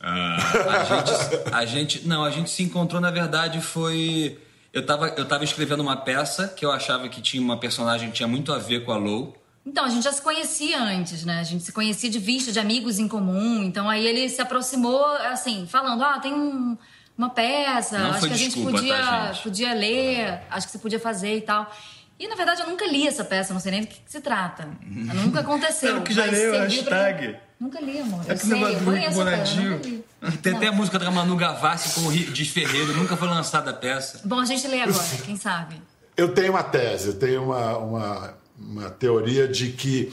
Ah, 0.00 0.36
a, 0.70 0.84
gente, 0.84 1.54
a 1.54 1.64
gente. 1.64 2.06
Não, 2.08 2.24
a 2.24 2.30
gente 2.30 2.50
se 2.50 2.62
encontrou, 2.62 3.00
na 3.00 3.10
verdade, 3.10 3.60
foi. 3.60 4.38
Eu 4.72 4.84
tava, 4.84 5.08
eu 5.16 5.24
tava 5.26 5.42
escrevendo 5.44 5.80
uma 5.80 5.96
peça 5.96 6.48
que 6.48 6.64
eu 6.64 6.70
achava 6.70 7.08
que 7.08 7.20
tinha 7.22 7.42
uma 7.42 7.56
personagem 7.58 8.10
que 8.10 8.16
tinha 8.16 8.28
muito 8.28 8.52
a 8.52 8.58
ver 8.58 8.84
com 8.84 8.92
a 8.92 8.96
Lou. 8.96 9.34
Então, 9.64 9.84
a 9.84 9.88
gente 9.88 10.04
já 10.04 10.12
se 10.12 10.22
conhecia 10.22 10.80
antes, 10.80 11.24
né? 11.24 11.40
A 11.40 11.42
gente 11.42 11.64
se 11.64 11.72
conhecia 11.72 12.08
de 12.10 12.18
vista, 12.18 12.52
de 12.52 12.60
amigos 12.60 12.98
em 12.98 13.08
comum. 13.08 13.64
Então, 13.64 13.88
aí 13.88 14.06
ele 14.06 14.28
se 14.28 14.40
aproximou, 14.40 15.04
assim, 15.32 15.66
falando: 15.66 16.04
Ah, 16.04 16.18
tem 16.20 16.32
um- 16.32 16.76
uma 17.18 17.30
peça, 17.30 17.98
Não 17.98 18.10
acho 18.10 18.26
que 18.28 18.32
a 18.34 18.36
gente 18.36 18.54
desculpa, 18.54 18.72
podia, 18.72 18.96
tá, 18.98 19.32
gente? 19.32 19.42
podia 19.42 19.72
ler, 19.74 20.40
acho 20.50 20.66
que 20.66 20.72
você 20.72 20.78
podia 20.78 21.00
fazer 21.00 21.38
e 21.38 21.40
tal. 21.40 21.74
E, 22.18 22.26
na 22.28 22.34
verdade, 22.34 22.62
eu 22.62 22.66
nunca 22.66 22.86
li 22.86 23.06
essa 23.06 23.24
peça, 23.24 23.52
não 23.52 23.60
sei 23.60 23.72
nem 23.72 23.80
do 23.82 23.86
que, 23.88 24.00
que 24.00 24.10
se 24.10 24.20
trata. 24.20 24.66
Nunca 24.82 25.40
aconteceu. 25.40 25.90
Claro 25.90 26.04
que 26.04 26.14
já 26.14 26.24
serviu 26.24 26.50
pra- 26.84 27.02
hashtag. 27.04 27.36
Nunca 27.60 27.80
li, 27.80 27.98
amor. 28.00 28.22
É 28.28 28.32
eu 28.32 28.36
que 28.38 28.46
sei, 28.46 28.62
eu 28.74 28.80
conheço 28.80 29.20
eu 29.20 29.78
li. 29.78 30.04
Tem 30.42 30.54
até 30.56 30.66
a 30.68 30.72
música 30.72 30.98
da 30.98 31.10
Manu 31.10 31.36
Gavassi 31.36 31.94
com 31.94 32.06
o 32.06 32.08
Ri- 32.08 32.24
de 32.30 32.44
Ferreiro, 32.44 32.94
nunca 32.96 33.16
foi 33.16 33.28
lançada 33.28 33.70
a 33.70 33.74
peça. 33.74 34.20
Bom, 34.24 34.40
a 34.40 34.44
gente 34.44 34.66
lê 34.66 34.80
agora, 34.82 35.04
quem 35.24 35.36
sabe? 35.36 35.80
Eu 36.16 36.32
tenho 36.34 36.52
uma 36.52 36.62
tese, 36.62 37.08
eu 37.08 37.14
tenho 37.18 37.44
uma, 37.44 37.76
uma, 37.78 38.34
uma 38.58 38.90
teoria 38.90 39.46
de 39.46 39.70
que 39.72 40.12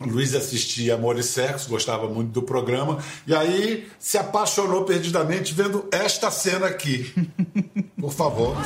Luiz 0.00 0.34
assistia 0.34 0.94
Amor 0.96 1.16
e 1.18 1.22
Sexo, 1.22 1.68
gostava 1.68 2.08
muito 2.08 2.30
do 2.32 2.42
programa, 2.42 2.98
e 3.26 3.32
aí 3.34 3.88
se 4.00 4.18
apaixonou 4.18 4.84
perdidamente 4.84 5.54
vendo 5.54 5.88
esta 5.92 6.28
cena 6.32 6.66
aqui. 6.66 7.12
Por 8.00 8.12
favor. 8.12 8.56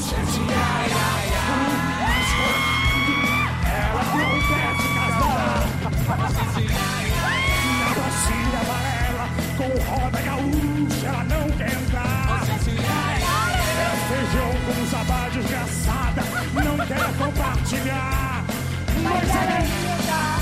Com 9.56 9.64
no 9.64 9.82
roda 9.90 10.20
gaúcha, 10.20 11.06
ela 11.06 11.24
não 11.24 11.50
quer 11.56 11.72
entrar. 11.72 12.42
É 13.78 13.96
feijão 14.08 14.52
com 14.66 14.86
sabá 14.88 15.28
desgraçada, 15.30 16.22
não 16.54 16.76
quer 16.86 17.12
compartilhar. 17.18 18.44
Mas 19.02 19.30
ela 19.30 19.52
é 19.52 19.62
linda, 19.62 20.35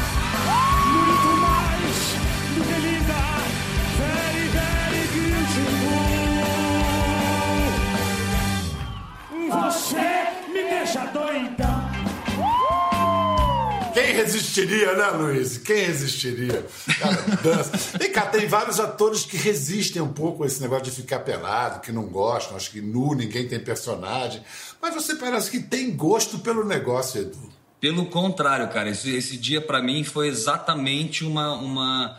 resistiria, 14.14 14.94
né, 14.94 15.06
Luiz? 15.08 15.58
Quem 15.58 15.86
resistiria? 15.86 16.66
Cara, 16.98 17.22
dança. 17.42 17.98
Vem 17.98 18.10
cá, 18.10 18.26
tem 18.26 18.46
vários 18.46 18.80
atores 18.80 19.24
que 19.24 19.36
resistem 19.36 20.00
um 20.00 20.12
pouco 20.12 20.44
a 20.44 20.46
esse 20.46 20.60
negócio 20.60 20.84
de 20.84 20.90
ficar 20.90 21.20
pelado, 21.20 21.80
que 21.80 21.92
não 21.92 22.04
gostam, 22.04 22.56
acho 22.56 22.70
que 22.70 22.80
nu, 22.80 23.14
ninguém 23.14 23.46
tem 23.46 23.60
personagem. 23.60 24.42
Mas 24.80 24.94
você 24.94 25.14
parece 25.14 25.50
que 25.50 25.60
tem 25.60 25.94
gosto 25.94 26.38
pelo 26.38 26.64
negócio, 26.64 27.20
Edu. 27.20 27.52
Pelo 27.80 28.06
contrário, 28.06 28.68
cara, 28.68 28.88
esse, 28.88 29.14
esse 29.14 29.36
dia 29.36 29.60
para 29.60 29.82
mim 29.82 30.04
foi 30.04 30.28
exatamente 30.28 31.22
uma, 31.22 31.54
uma, 31.54 32.18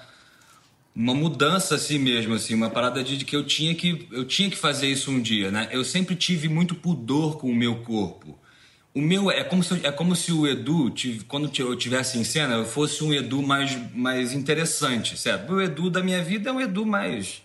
uma 0.96 1.14
mudança 1.14 1.76
assim 1.76 1.98
mesmo, 1.98 2.36
assim, 2.36 2.54
uma 2.54 2.70
parada 2.70 3.04
de, 3.04 3.18
de 3.18 3.26
que 3.26 3.36
eu 3.36 3.44
tinha 3.44 3.74
que 3.74 4.08
eu 4.12 4.26
tinha 4.26 4.50
que 4.50 4.56
fazer 4.56 4.88
isso 4.88 5.10
um 5.10 5.20
dia, 5.20 5.50
né? 5.50 5.68
Eu 5.72 5.84
sempre 5.84 6.16
tive 6.16 6.48
muito 6.48 6.76
pudor 6.76 7.38
com 7.38 7.50
o 7.50 7.56
meu 7.56 7.78
corpo. 7.78 8.38
O 8.96 9.02
meu 9.02 9.30
é 9.30 9.44
como 9.44 9.62
se, 9.62 9.86
é 9.86 9.92
como 9.92 10.16
se 10.16 10.32
o 10.32 10.48
Edu, 10.48 10.94
quando 11.28 11.52
eu 11.60 11.76
tivesse 11.76 12.18
em 12.18 12.24
cena, 12.24 12.54
eu 12.56 12.66
fosse 12.66 13.04
um 13.04 13.14
Edu 13.14 13.44
mais, 13.44 13.78
mais 13.94 14.32
interessante, 14.32 15.18
certo? 15.18 15.52
O 15.52 15.62
Edu 15.62 15.90
da 15.90 16.02
minha 16.02 16.24
vida 16.24 16.50
é 16.50 16.54
um 16.54 16.62
Edu 16.62 16.86
mais 16.86 17.42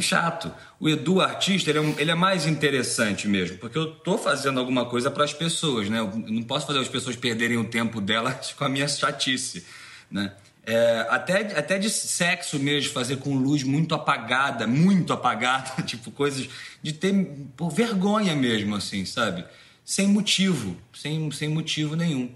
chato. 0.00 0.52
O 0.78 0.86
Edu 0.86 1.22
artista, 1.22 1.70
ele 1.70 1.78
é, 1.78 1.80
um- 1.80 1.98
ele 1.98 2.10
é 2.10 2.14
mais 2.14 2.46
interessante 2.46 3.26
mesmo, 3.26 3.56
porque 3.56 3.78
eu 3.78 3.86
tô 3.86 4.18
fazendo 4.18 4.60
alguma 4.60 4.84
coisa 4.84 5.10
para 5.10 5.24
as 5.24 5.32
pessoas, 5.32 5.88
né? 5.88 6.00
Eu 6.00 6.12
não 6.14 6.42
posso 6.42 6.66
fazer 6.66 6.78
as 6.80 6.88
pessoas 6.88 7.16
perderem 7.16 7.56
o 7.56 7.64
tempo 7.64 7.98
delas 8.00 8.52
com 8.56 8.64
a 8.64 8.68
minha 8.68 8.86
chatice, 8.86 9.64
né? 10.10 10.32
É, 10.66 11.06
até, 11.10 11.58
até 11.58 11.78
de 11.78 11.88
sexo 11.90 12.58
mesmo, 12.58 12.90
fazer 12.92 13.16
com 13.16 13.34
luz 13.34 13.62
muito 13.62 13.94
apagada, 13.94 14.66
muito 14.66 15.10
apagada, 15.12 15.80
tipo 15.84 16.10
coisas 16.10 16.48
de 16.82 16.92
ter 16.92 17.14
por 17.56 17.70
vergonha 17.70 18.34
mesmo, 18.34 18.74
assim, 18.74 19.04
sabe? 19.04 19.44
Sem 19.84 20.08
motivo, 20.08 20.76
sem, 20.94 21.30
sem 21.30 21.48
motivo 21.48 21.94
nenhum. 21.94 22.30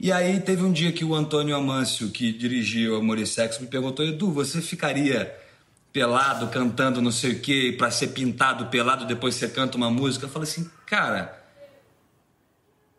E 0.00 0.10
aí 0.10 0.40
teve 0.40 0.64
um 0.64 0.72
dia 0.72 0.90
que 0.90 1.04
o 1.04 1.14
Antônio 1.14 1.54
Amâncio, 1.54 2.10
que 2.10 2.32
dirigiu 2.32 2.96
Amor 2.96 3.18
e 3.20 3.26
Sexo, 3.26 3.62
me 3.62 3.68
perguntou, 3.68 4.04
Edu, 4.04 4.32
você 4.32 4.60
ficaria 4.60 5.32
pelado, 5.92 6.48
cantando 6.48 7.00
não 7.00 7.12
sei 7.12 7.32
o 7.32 7.40
quê, 7.40 7.72
pra 7.78 7.88
ser 7.90 8.08
pintado 8.08 8.66
pelado, 8.66 9.06
depois 9.06 9.36
você 9.36 9.48
canta 9.48 9.76
uma 9.76 9.90
música? 9.90 10.24
Eu 10.24 10.30
falei 10.30 10.48
assim, 10.48 10.68
cara, 10.86 11.40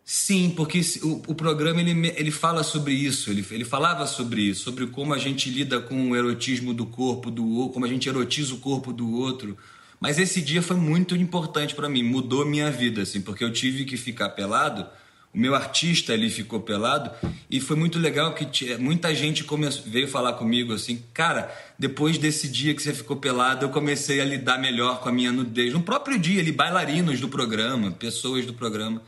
sim, 0.06 0.54
porque 0.56 0.80
o, 1.02 1.22
o 1.28 1.36
programa 1.36 1.82
ele, 1.82 2.14
ele 2.16 2.32
fala 2.32 2.64
sobre 2.64 2.94
isso, 2.94 3.30
ele, 3.30 3.46
ele 3.52 3.66
falava 3.66 4.06
sobre 4.06 4.42
isso, 4.42 4.64
sobre 4.64 4.88
como 4.88 5.14
a 5.14 5.18
gente 5.18 5.50
lida 5.50 5.82
com 5.82 6.12
o 6.12 6.16
erotismo 6.16 6.74
do 6.74 6.86
corpo 6.86 7.30
do 7.30 7.46
outro, 7.46 7.74
como 7.74 7.86
a 7.86 7.90
gente 7.90 8.08
erotiza 8.08 8.54
o 8.54 8.60
corpo 8.60 8.94
do 8.94 9.12
outro. 9.12 9.58
Mas 10.04 10.20
esse 10.20 10.42
dia 10.42 10.62
foi 10.62 10.76
muito 10.76 11.16
importante 11.16 11.74
pra 11.74 11.88
mim, 11.88 12.04
mudou 12.04 12.46
minha 12.46 12.70
vida, 12.70 13.04
assim, 13.04 13.22
porque 13.22 13.42
eu 13.42 13.54
tive 13.54 13.86
que 13.86 13.96
ficar 13.96 14.28
pelado. 14.32 14.86
O 15.34 15.38
meu 15.38 15.56
artista 15.56 16.12
ali 16.12 16.30
ficou 16.30 16.60
pelado 16.60 17.10
e 17.50 17.62
foi 17.62 17.78
muito 17.78 17.98
legal 17.98 18.34
que 18.34 18.46
ti- 18.46 18.76
muita 18.78 19.16
gente 19.16 19.46
veio 19.86 20.10
falar 20.10 20.34
comigo 20.34 20.74
assim, 20.74 21.02
cara, 21.14 21.50
depois 21.80 22.18
desse 22.18 22.50
dia 22.50 22.76
que 22.76 22.84
você 22.84 22.94
ficou 22.94 23.16
pelado, 23.16 23.64
eu 23.66 23.70
comecei 23.70 24.20
a 24.20 24.26
lidar 24.26 24.60
melhor 24.60 25.00
com 25.00 25.08
a 25.08 25.12
minha 25.14 25.32
nudez. 25.32 25.72
No 25.72 25.82
próprio 25.82 26.20
dia, 26.20 26.42
ali, 26.42 26.52
bailarinos 26.52 27.22
do 27.22 27.30
programa, 27.30 27.90
pessoas 27.92 28.46
do 28.46 28.54
programa. 28.54 29.02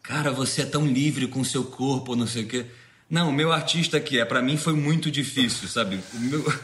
Cara, 0.00 0.30
você 0.30 0.62
é 0.62 0.64
tão 0.66 0.86
livre 0.86 1.26
com 1.26 1.40
o 1.40 1.44
seu 1.44 1.64
corpo, 1.64 2.14
não 2.14 2.26
sei 2.28 2.44
o 2.44 2.46
quê. 2.46 2.66
Não, 3.10 3.30
o 3.30 3.32
meu 3.32 3.50
artista 3.52 3.96
aqui 3.96 4.16
é, 4.20 4.24
pra 4.24 4.40
mim 4.40 4.56
foi 4.56 4.74
muito 4.74 5.10
difícil, 5.10 5.66
sabe? 5.68 5.98
O 6.14 6.18
meu, 6.20 6.54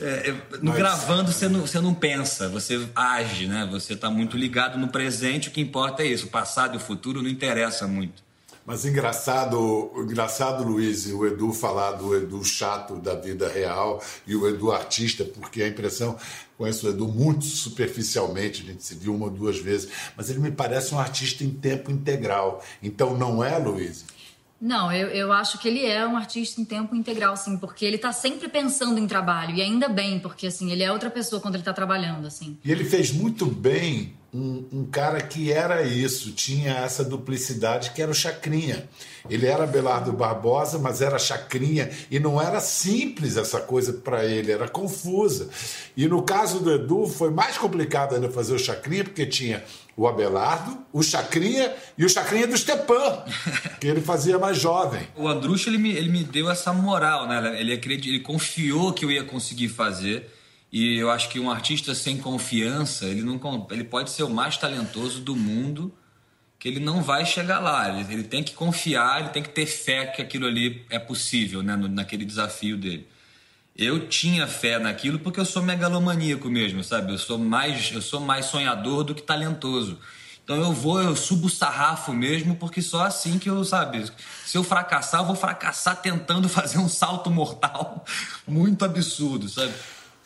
é, 0.00 0.30
é, 0.30 0.32
no 0.58 0.70
Mas- 0.70 0.76
gravando 0.76 1.32
você 1.32 1.48
não, 1.48 1.60
você 1.60 1.80
não 1.80 1.94
pensa, 1.94 2.48
você 2.48 2.88
age, 2.94 3.46
né? 3.46 3.68
Você 3.70 3.96
tá 3.96 4.10
muito 4.10 4.36
ligado 4.36 4.78
no 4.78 4.88
presente, 4.88 5.48
o 5.48 5.50
que 5.50 5.60
importa 5.60 6.02
é 6.02 6.06
isso. 6.06 6.26
O 6.26 6.30
passado 6.30 6.74
e 6.74 6.76
o 6.76 6.80
futuro 6.80 7.22
não 7.22 7.28
interessa 7.28 7.86
muito. 7.86 8.22
Mas 8.64 8.84
engraçado, 8.84 9.90
engraçado, 9.96 10.62
Luiz, 10.62 11.06
o 11.06 11.26
Edu 11.26 11.54
falar 11.54 11.92
do 11.92 12.14
Edu 12.14 12.44
chato 12.44 12.96
da 12.96 13.14
vida 13.14 13.48
real 13.48 14.02
e 14.26 14.36
o 14.36 14.46
Edu 14.46 14.70
artista, 14.70 15.24
porque 15.24 15.62
a 15.62 15.68
impressão, 15.68 16.18
conheço 16.58 16.86
o 16.86 16.90
Edu 16.90 17.08
muito 17.08 17.46
superficialmente, 17.46 18.62
a 18.62 18.66
gente 18.66 18.84
se 18.84 18.94
viu 18.94 19.14
uma 19.14 19.24
ou 19.24 19.30
duas 19.30 19.58
vezes, 19.58 19.88
mas 20.14 20.28
ele 20.28 20.40
me 20.40 20.50
parece 20.50 20.94
um 20.94 20.98
artista 20.98 21.42
em 21.44 21.50
tempo 21.50 21.90
integral. 21.90 22.62
Então 22.82 23.16
não 23.16 23.42
é, 23.42 23.56
Luiz? 23.56 24.04
Não, 24.60 24.92
eu, 24.92 25.08
eu 25.08 25.32
acho 25.32 25.58
que 25.58 25.68
ele 25.68 25.86
é 25.86 26.06
um 26.06 26.16
artista 26.16 26.60
em 26.60 26.64
tempo 26.64 26.94
integral, 26.96 27.36
sim, 27.36 27.56
porque 27.56 27.84
ele 27.84 27.96
tá 27.96 28.12
sempre 28.12 28.48
pensando 28.48 28.98
em 28.98 29.06
trabalho, 29.06 29.54
e 29.54 29.62
ainda 29.62 29.88
bem, 29.88 30.18
porque 30.18 30.48
assim, 30.48 30.72
ele 30.72 30.82
é 30.82 30.90
outra 30.90 31.10
pessoa 31.10 31.40
quando 31.40 31.54
ele 31.54 31.62
tá 31.62 31.72
trabalhando, 31.72 32.26
assim. 32.26 32.58
E 32.64 32.72
ele 32.72 32.84
fez 32.84 33.12
muito 33.12 33.46
bem 33.46 34.14
um, 34.34 34.64
um 34.72 34.84
cara 34.84 35.20
que 35.20 35.52
era 35.52 35.82
isso, 35.82 36.32
tinha 36.32 36.72
essa 36.72 37.04
duplicidade 37.04 37.92
que 37.92 38.02
era 38.02 38.10
o 38.10 38.14
Chacrinha. 38.14 38.88
Ele 39.30 39.46
era 39.46 39.66
Belardo 39.66 40.12
Barbosa, 40.12 40.78
mas 40.78 41.00
era 41.00 41.18
Chacrinha, 41.20 41.90
e 42.10 42.18
não 42.18 42.40
era 42.40 42.60
simples 42.60 43.36
essa 43.36 43.60
coisa 43.60 43.92
para 43.92 44.24
ele, 44.24 44.50
era 44.50 44.68
confusa. 44.68 45.48
E 45.96 46.08
no 46.08 46.22
caso 46.22 46.58
do 46.58 46.72
Edu, 46.72 47.06
foi 47.06 47.30
mais 47.30 47.56
complicado 47.56 48.16
ainda 48.16 48.28
fazer 48.28 48.54
o 48.54 48.58
Chacrinha, 48.58 49.04
porque 49.04 49.24
tinha 49.24 49.62
o 49.98 50.06
Abelardo, 50.06 50.78
o 50.92 51.02
Chacrinha 51.02 51.74
e 51.98 52.04
o 52.04 52.08
Chacrinha 52.08 52.46
do 52.46 52.56
Stepan, 52.56 53.24
que 53.80 53.86
ele 53.88 54.00
fazia 54.00 54.38
mais 54.38 54.56
jovem. 54.56 55.02
O 55.16 55.26
Andrucho, 55.26 55.68
ele 55.68 55.76
me, 55.76 55.90
ele 55.90 56.08
me 56.08 56.22
deu 56.22 56.48
essa 56.48 56.72
moral, 56.72 57.26
né? 57.26 57.60
Ele, 57.60 57.72
acredi- 57.72 58.10
ele 58.10 58.20
confiou 58.20 58.92
que 58.92 59.04
eu 59.04 59.10
ia 59.10 59.24
conseguir 59.24 59.68
fazer. 59.68 60.32
E 60.70 60.96
eu 60.96 61.10
acho 61.10 61.28
que 61.30 61.40
um 61.40 61.50
artista 61.50 61.94
sem 61.96 62.16
confiança, 62.18 63.06
ele, 63.06 63.22
não, 63.22 63.66
ele 63.72 63.82
pode 63.82 64.10
ser 64.10 64.22
o 64.22 64.30
mais 64.30 64.56
talentoso 64.56 65.20
do 65.20 65.34
mundo, 65.34 65.92
que 66.60 66.68
ele 66.68 66.78
não 66.78 67.02
vai 67.02 67.26
chegar 67.26 67.58
lá. 67.58 67.88
Ele, 67.88 68.12
ele 68.14 68.22
tem 68.22 68.44
que 68.44 68.52
confiar, 68.54 69.20
ele 69.20 69.30
tem 69.30 69.42
que 69.42 69.48
ter 69.48 69.66
fé 69.66 70.06
que 70.06 70.22
aquilo 70.22 70.46
ali 70.46 70.84
é 70.90 70.98
possível, 71.00 71.60
né? 71.62 71.74
no- 71.74 71.88
naquele 71.88 72.24
desafio 72.24 72.76
dele. 72.76 73.08
Eu 73.78 74.08
tinha 74.08 74.48
fé 74.48 74.76
naquilo 74.76 75.20
porque 75.20 75.38
eu 75.38 75.44
sou 75.44 75.62
megalomaníaco 75.62 76.50
mesmo, 76.50 76.82
sabe? 76.82 77.12
Eu 77.12 77.18
sou 77.18 77.38
mais, 77.38 77.92
eu 77.92 78.02
sou 78.02 78.18
mais 78.18 78.46
sonhador 78.46 79.04
do 79.04 79.14
que 79.14 79.22
talentoso. 79.22 79.96
Então 80.42 80.56
eu 80.56 80.72
vou, 80.72 81.00
eu 81.00 81.14
subo 81.14 81.46
o 81.46 81.50
sarrafo 81.50 82.12
mesmo, 82.12 82.56
porque 82.56 82.82
só 82.82 83.04
assim 83.04 83.38
que 83.38 83.48
eu, 83.48 83.62
sabe? 83.64 84.10
Se 84.44 84.58
eu 84.58 84.64
fracassar, 84.64 85.20
eu 85.20 85.26
vou 85.26 85.36
fracassar 85.36 85.94
tentando 86.02 86.48
fazer 86.50 86.78
um 86.78 86.88
salto 86.88 87.30
mortal 87.30 88.04
muito 88.48 88.84
absurdo, 88.84 89.48
sabe? 89.48 89.72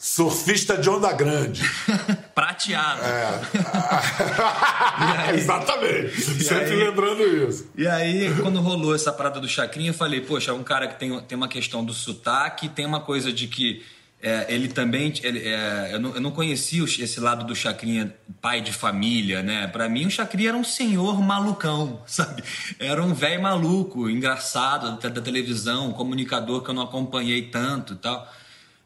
Surfista 0.04 0.76
de 0.76 0.90
onda 0.90 1.12
grande. 1.12 1.62
Prateado. 2.34 3.00
Exatamente. 5.32 6.20
Sempre 6.42 6.72
aí- 6.72 6.76
lembrando 6.76 7.22
isso. 7.48 7.70
E 7.76 7.86
aí, 7.86 8.34
quando 8.42 8.60
rolou 8.60 8.96
essa 8.96 9.12
parada 9.12 9.38
do 9.38 9.48
Chacrinha, 9.48 9.90
eu 9.90 9.94
falei, 9.94 10.20
poxa, 10.20 10.50
é 10.50 10.54
um 10.54 10.64
cara 10.64 10.88
que 10.88 10.98
tem, 10.98 11.20
tem 11.20 11.38
uma 11.38 11.46
questão 11.46 11.84
do 11.84 11.94
sotaque, 11.94 12.68
tem 12.68 12.84
uma 12.84 12.98
coisa 12.98 13.32
de 13.32 13.46
que 13.46 13.84
é, 14.20 14.46
ele 14.48 14.66
também. 14.66 15.12
ele, 15.22 15.38
é, 15.48 15.90
eu, 15.92 16.00
não, 16.00 16.14
eu 16.16 16.20
não 16.20 16.32
conhecia 16.32 16.82
esse 16.82 17.20
lado 17.20 17.44
do 17.44 17.54
Chacrinha, 17.54 18.12
pai 18.40 18.60
de 18.60 18.72
família, 18.72 19.40
né? 19.40 19.68
Pra 19.68 19.88
mim, 19.88 20.06
o 20.06 20.10
Chacrinha 20.10 20.48
era 20.48 20.58
um 20.58 20.64
senhor 20.64 21.22
malucão, 21.22 22.02
sabe? 22.08 22.42
Era 22.80 23.00
um 23.00 23.14
velho 23.14 23.40
maluco, 23.40 24.10
engraçado 24.10 24.98
da, 25.00 25.08
da 25.08 25.20
televisão, 25.20 25.90
um 25.90 25.92
comunicador 25.92 26.60
que 26.60 26.70
eu 26.70 26.74
não 26.74 26.82
acompanhei 26.82 27.42
tanto 27.42 27.92
e 27.92 27.96
tal. 27.98 28.28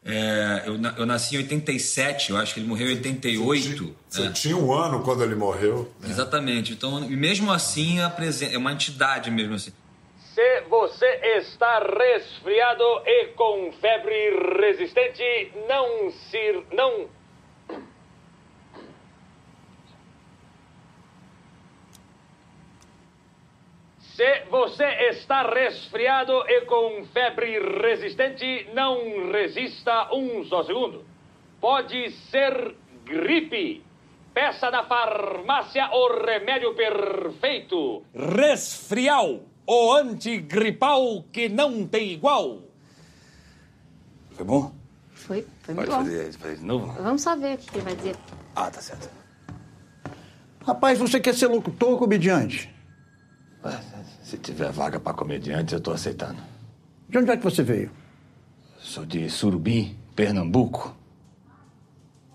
É, 0.07 0.63
eu, 0.65 0.79
eu 0.97 1.05
nasci 1.05 1.35
em 1.35 1.39
87, 1.39 2.31
eu 2.31 2.37
acho 2.37 2.53
que 2.53 2.61
ele 2.61 2.67
morreu 2.67 2.87
em 2.87 2.95
88. 2.95 3.95
Você 4.07 4.21
né? 4.21 4.31
tinha 4.31 4.55
um 4.55 4.73
ano 4.73 5.03
quando 5.03 5.21
ele 5.21 5.35
morreu. 5.35 5.91
né? 5.99 6.09
Exatamente. 6.09 6.71
Então, 6.71 7.01
mesmo 7.09 7.51
assim, 7.51 7.97
é 7.99 8.57
uma 8.57 8.71
entidade 8.71 9.29
mesmo 9.29 9.55
assim. 9.55 9.73
Se 10.33 10.61
você 10.69 11.07
está 11.39 11.79
resfriado 11.79 12.83
e 13.05 13.25
com 13.35 13.71
febre 13.81 14.61
resistente, 14.61 15.51
não 15.67 16.09
se. 16.11 16.63
não. 16.71 17.16
Se 24.17 24.45
você 24.49 24.83
está 25.11 25.47
resfriado 25.47 26.33
e 26.49 26.61
com 26.61 27.05
febre 27.13 27.59
resistente, 27.83 28.67
não 28.73 29.31
resista 29.31 30.11
um 30.11 30.43
só 30.43 30.63
segundo. 30.63 31.05
Pode 31.61 32.09
ser 32.31 32.75
gripe. 33.05 33.83
Peça 34.33 34.71
na 34.71 34.83
farmácia 34.85 35.87
o 35.93 36.25
remédio 36.25 36.73
perfeito. 36.73 38.01
Resfrial, 38.11 39.41
o 39.67 39.93
antigripal 39.93 41.21
que 41.31 41.47
não 41.47 41.85
tem 41.85 42.11
igual. 42.11 42.63
Foi 44.31 44.43
bom? 44.43 44.73
Foi, 45.13 45.45
foi 45.61 45.75
Pode 45.75 45.89
muito 45.89 45.91
bom. 45.91 45.97
fazer, 45.97 46.33
fazer 46.33 46.55
de 46.55 46.65
novo? 46.65 47.03
Vamos 47.03 47.21
só 47.21 47.35
ver 47.35 47.53
o 47.53 47.57
que 47.59 47.75
ele 47.75 47.83
vai 47.83 47.95
dizer. 47.95 48.15
Ah, 48.55 48.71
tá 48.71 48.81
certo. 48.81 49.11
Rapaz, 50.65 50.97
você 50.97 51.19
quer 51.19 51.35
ser 51.35 51.45
locutor 51.45 51.91
ou 51.91 51.97
comediante? 51.99 52.75
Se 54.27 54.37
tiver 54.37 54.69
vaga 54.73 54.99
pra 54.99 55.13
comediante, 55.13 55.73
eu 55.73 55.79
tô 55.79 55.91
aceitando. 55.91 56.37
De 57.07 57.17
onde 57.17 57.31
é 57.31 57.37
que 57.37 57.43
você 57.45 57.63
veio? 57.63 57.89
Sou 58.77 59.05
de 59.05 59.29
Surubim, 59.29 59.97
Pernambuco. 60.17 60.93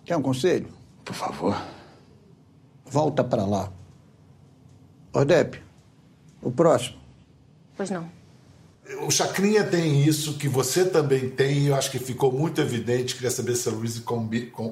Quer 0.03 0.17
um 0.17 0.23
conselho? 0.23 0.69
Por 1.05 1.15
favor. 1.15 1.55
Volta 2.87 3.23
pra 3.23 3.45
lá. 3.45 3.71
Ordep, 5.13 5.61
o 6.41 6.51
próximo. 6.51 6.97
Pois 7.77 7.91
não. 7.91 8.09
O 9.07 9.11
Chacrinha 9.11 9.63
tem 9.63 10.03
isso 10.03 10.39
que 10.39 10.49
você 10.49 10.87
também 10.87 11.29
tem, 11.29 11.59
e 11.59 11.67
eu 11.67 11.75
acho 11.75 11.91
que 11.91 11.99
ficou 11.99 12.33
muito 12.33 12.59
evidente. 12.63 13.15
Queria 13.15 13.31
saber 13.31 13.55
se 13.55 13.69
a 13.69 13.73
con- 14.07 14.31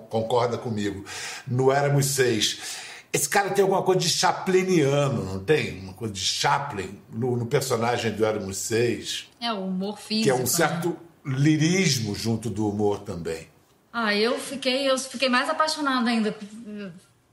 concorda 0.08 0.56
comigo. 0.56 1.04
No 1.46 1.70
Éramos 1.70 2.06
Seis. 2.06 2.88
Esse 3.12 3.28
cara 3.28 3.50
tem 3.50 3.62
alguma 3.62 3.82
coisa 3.82 4.00
de 4.00 4.08
chapliniano, 4.08 5.24
não 5.24 5.40
tem? 5.44 5.80
Uma 5.80 5.92
coisa 5.92 6.14
de 6.14 6.20
Chaplin 6.20 6.98
no, 7.12 7.36
no 7.36 7.46
personagem 7.46 8.12
do 8.12 8.24
Éramos 8.24 8.56
Seis, 8.56 9.26
É 9.40 9.52
o 9.52 9.64
humor 9.66 9.98
físico. 9.98 10.24
que 10.24 10.30
é 10.30 10.34
um 10.34 10.40
né? 10.40 10.46
certo 10.46 10.96
lirismo 11.24 12.14
junto 12.14 12.48
do 12.48 12.68
humor 12.68 13.00
também. 13.00 13.48
Ah, 13.92 14.14
eu 14.14 14.38
fiquei, 14.38 14.88
eu 14.88 14.96
fiquei 14.96 15.28
mais 15.28 15.50
apaixonada 15.50 16.08
ainda. 16.08 16.36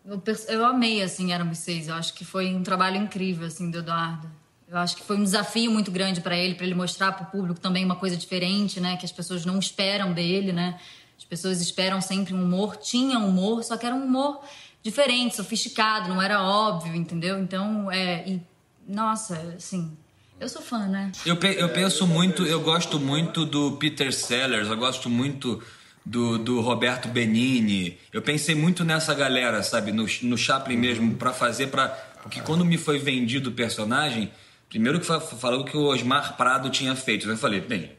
Eu, 0.03 0.21
eu 0.47 0.65
amei, 0.65 1.03
assim, 1.03 1.31
Éramos 1.31 1.59
Seis. 1.59 1.87
Eu 1.87 1.93
acho 1.93 2.13
que 2.15 2.25
foi 2.25 2.55
um 2.55 2.63
trabalho 2.63 2.97
incrível, 2.97 3.45
assim, 3.45 3.69
do 3.69 3.77
Eduardo. 3.77 4.27
Eu 4.67 4.77
acho 4.77 4.95
que 4.97 5.03
foi 5.03 5.15
um 5.15 5.23
desafio 5.23 5.71
muito 5.71 5.91
grande 5.91 6.19
para 6.19 6.35
ele, 6.35 6.55
para 6.55 6.65
ele 6.65 6.75
mostrar 6.75 7.11
para 7.11 7.23
o 7.27 7.31
público 7.31 7.59
também 7.59 7.85
uma 7.85 7.95
coisa 7.95 8.17
diferente, 8.17 8.79
né? 8.81 8.97
Que 8.97 9.05
as 9.05 9.11
pessoas 9.11 9.45
não 9.45 9.59
esperam 9.59 10.11
dele, 10.11 10.51
né? 10.51 10.79
As 11.17 11.23
pessoas 11.23 11.61
esperam 11.61 12.01
sempre 12.01 12.33
um 12.33 12.43
humor. 12.43 12.75
Tinha 12.77 13.19
humor, 13.19 13.63
só 13.63 13.77
que 13.77 13.85
era 13.85 13.95
um 13.95 14.03
humor 14.03 14.41
diferente, 14.83 15.35
sofisticado, 15.35 16.09
não 16.09 16.21
era 16.21 16.41
óbvio, 16.41 16.95
entendeu? 16.95 17.39
Então, 17.39 17.91
é... 17.91 18.27
E, 18.27 18.41
nossa, 18.87 19.35
assim... 19.57 19.95
Eu 20.39 20.47
sou 20.47 20.61
fã, 20.61 20.85
né? 20.87 21.11
Eu, 21.25 21.35
pe- 21.35 21.55
eu 21.57 21.67
penso 21.69 22.05
muito, 22.05 22.45
eu 22.45 22.61
gosto 22.61 22.99
muito 22.99 23.43
do 23.43 23.71
Peter 23.77 24.13
Sellers, 24.13 24.67
eu 24.67 24.77
gosto 24.77 25.09
muito 25.09 25.59
do, 26.05 26.37
do 26.37 26.61
Roberto 26.61 27.07
Benini. 27.07 27.97
Eu 28.13 28.21
pensei 28.21 28.53
muito 28.53 28.83
nessa 28.85 29.15
galera, 29.15 29.63
sabe, 29.63 29.91
no, 29.91 30.05
no 30.21 30.37
Chaplin 30.37 30.77
mesmo, 30.77 31.15
pra 31.15 31.33
fazer 31.33 31.67
pra. 31.69 31.87
Porque 32.21 32.39
quando 32.41 32.63
me 32.63 32.77
foi 32.77 32.99
vendido 32.99 33.49
o 33.49 33.53
personagem, 33.53 34.31
primeiro 34.69 34.99
que 34.99 35.07
fa- 35.07 35.19
falou 35.19 35.65
que 35.65 35.75
o 35.75 35.85
Osmar 35.85 36.37
Prado 36.37 36.69
tinha 36.69 36.95
feito. 36.95 37.27
Eu 37.27 37.35
falei, 37.35 37.59
bem, 37.59 37.91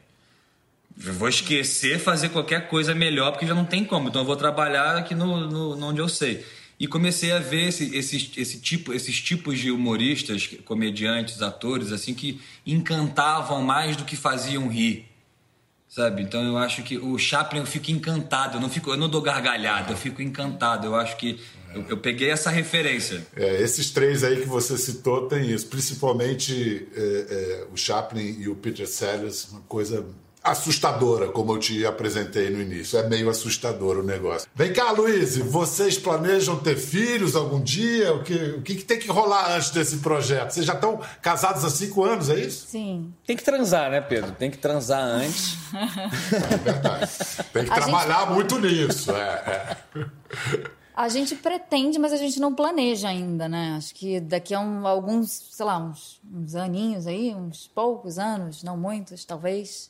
eu 1.05 1.13
vou 1.13 1.27
esquecer 1.27 1.99
fazer 1.99 2.29
qualquer 2.29 2.69
coisa 2.69 2.95
melhor, 2.95 3.31
porque 3.31 3.45
já 3.45 3.53
não 3.53 3.65
tem 3.65 3.83
como. 3.83 4.07
Então 4.07 4.21
eu 4.21 4.25
vou 4.25 4.37
trabalhar 4.37 4.95
aqui 4.95 5.13
no, 5.13 5.45
no, 5.49 5.75
no 5.75 5.87
onde 5.87 5.99
eu 5.99 6.07
sei. 6.07 6.45
E 6.79 6.87
comecei 6.87 7.31
a 7.31 7.39
ver 7.39 7.67
esse, 7.67 7.93
esses, 7.95 8.31
esse 8.37 8.59
tipo, 8.59 8.93
esses 8.93 9.19
tipos 9.19 9.59
de 9.59 9.69
humoristas, 9.69 10.47
comediantes, 10.63 11.41
atores, 11.41 11.91
assim, 11.91 12.13
que 12.13 12.39
encantavam 12.65 13.61
mais 13.61 13.97
do 13.97 14.05
que 14.05 14.15
faziam 14.15 14.69
rir. 14.69 15.05
Sabe? 15.89 16.21
Então 16.21 16.41
eu 16.43 16.57
acho 16.57 16.83
que 16.83 16.97
o 16.97 17.17
Chaplin 17.17 17.59
eu 17.59 17.65
fico 17.65 17.91
encantado. 17.91 18.57
Eu 18.57 18.61
não, 18.61 18.69
fico, 18.69 18.91
eu 18.91 18.97
não 18.97 19.09
dou 19.09 19.21
gargalhada, 19.21 19.91
eu 19.91 19.97
fico 19.97 20.21
encantado. 20.21 20.85
Eu 20.85 20.95
acho 20.95 21.17
que 21.17 21.39
eu, 21.73 21.83
eu 21.89 21.97
peguei 21.97 22.29
essa 22.29 22.49
referência. 22.49 23.25
É, 23.35 23.61
esses 23.61 23.89
três 23.91 24.23
aí 24.23 24.39
que 24.39 24.47
você 24.47 24.77
citou 24.77 25.27
tem 25.27 25.51
isso, 25.51 25.67
principalmente 25.67 26.87
é, 26.95 27.01
é, 27.01 27.67
o 27.73 27.75
Chaplin 27.75 28.37
e 28.39 28.47
o 28.47 28.55
Peter 28.55 28.87
Sellers, 28.87 29.49
uma 29.51 29.61
coisa 29.61 30.05
assustadora, 30.43 31.27
como 31.27 31.53
eu 31.53 31.59
te 31.59 31.85
apresentei 31.85 32.49
no 32.49 32.61
início. 32.61 32.97
É 32.97 33.07
meio 33.07 33.29
assustador 33.29 33.97
o 33.97 34.03
negócio. 34.03 34.47
Vem 34.55 34.71
cá, 34.71 34.91
Luiz, 34.91 35.37
vocês 35.37 35.97
planejam 35.97 36.57
ter 36.57 36.77
filhos 36.77 37.35
algum 37.35 37.59
dia? 37.61 38.13
O 38.13 38.23
que, 38.23 38.33
o 38.33 38.61
que, 38.61 38.75
que 38.75 38.83
tem 38.85 38.97
que 38.97 39.07
rolar 39.09 39.55
antes 39.55 39.69
desse 39.71 39.97
projeto? 39.97 40.51
Vocês 40.51 40.65
já 40.65 40.73
estão 40.73 41.01
casados 41.21 41.63
há 41.65 41.69
cinco 41.69 42.03
anos, 42.05 42.29
é 42.29 42.39
isso? 42.39 42.67
Sim. 42.67 43.13
Tem 43.27 43.35
que 43.35 43.43
transar, 43.43 43.91
né, 43.91 43.99
Pedro? 44.01 44.31
Tem 44.31 44.49
que 44.49 44.57
transar 44.57 45.01
antes. 45.01 45.57
Tem 47.53 47.65
que 47.65 47.71
A 47.71 47.75
trabalhar 47.75 48.19
gente- 48.21 48.33
muito 48.33 48.59
nisso. 48.59 49.11
É, 49.11 49.77
é. 49.95 50.09
A 50.95 51.07
gente 51.07 51.35
pretende, 51.35 51.97
mas 51.97 52.11
a 52.11 52.17
gente 52.17 52.39
não 52.39 52.53
planeja 52.53 53.07
ainda, 53.07 53.47
né? 53.47 53.75
Acho 53.77 53.95
que 53.95 54.19
daqui 54.19 54.53
a 54.53 54.59
um- 54.59 54.85
alguns, 54.85 55.29
sei 55.51 55.65
lá, 55.65 55.77
uns, 55.77 56.19
uns 56.33 56.55
aninhos 56.55 57.07
aí, 57.07 57.33
uns 57.33 57.69
poucos 57.73 58.17
anos, 58.19 58.63
não 58.63 58.75
muitos, 58.77 59.23
talvez. 59.23 59.89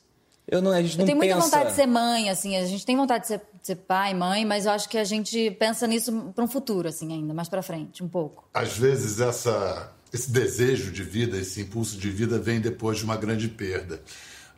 Eu 0.50 0.60
não, 0.60 0.72
a 0.72 0.82
gente 0.82 0.94
Eu 0.94 0.98
não 0.98 1.06
tenho 1.06 1.16
muita 1.16 1.34
pensa... 1.34 1.46
vontade 1.46 1.70
de 1.70 1.76
ser 1.76 1.86
mãe, 1.86 2.28
assim, 2.28 2.56
a 2.56 2.66
gente 2.66 2.84
tem 2.84 2.96
vontade 2.96 3.22
de 3.22 3.28
ser, 3.28 3.38
de 3.38 3.66
ser 3.66 3.76
pai, 3.76 4.12
mãe, 4.12 4.44
mas 4.44 4.66
eu 4.66 4.72
acho 4.72 4.88
que 4.88 4.98
a 4.98 5.04
gente 5.04 5.50
pensa 5.52 5.86
nisso 5.86 6.32
para 6.34 6.44
um 6.44 6.48
futuro, 6.48 6.88
assim, 6.88 7.12
ainda, 7.12 7.32
mais 7.32 7.48
para 7.48 7.62
frente, 7.62 8.02
um 8.02 8.08
pouco. 8.08 8.48
Às 8.52 8.76
vezes 8.76 9.20
essa, 9.20 9.92
esse 10.12 10.30
desejo 10.30 10.90
de 10.90 11.04
vida, 11.04 11.36
esse 11.38 11.60
impulso 11.60 11.96
de 11.96 12.10
vida 12.10 12.38
vem 12.38 12.60
depois 12.60 12.98
de 12.98 13.04
uma 13.04 13.16
grande 13.16 13.48
perda. 13.48 14.02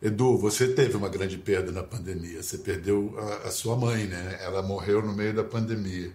Edu, 0.00 0.37
você 0.37 0.66
teve 0.66 0.96
uma 0.96 1.09
grande 1.09 1.38
perda 1.38 1.70
na 1.70 1.83
pandemia. 1.83 2.42
Você 2.42 2.59
perdeu 2.59 3.14
a, 3.44 3.48
a 3.48 3.50
sua 3.52 3.76
mãe, 3.76 4.05
né? 4.07 4.37
Ela 4.42 4.61
morreu 4.61 5.00
no 5.00 5.12
meio 5.12 5.33
da 5.33 5.44
pandemia. 5.44 6.11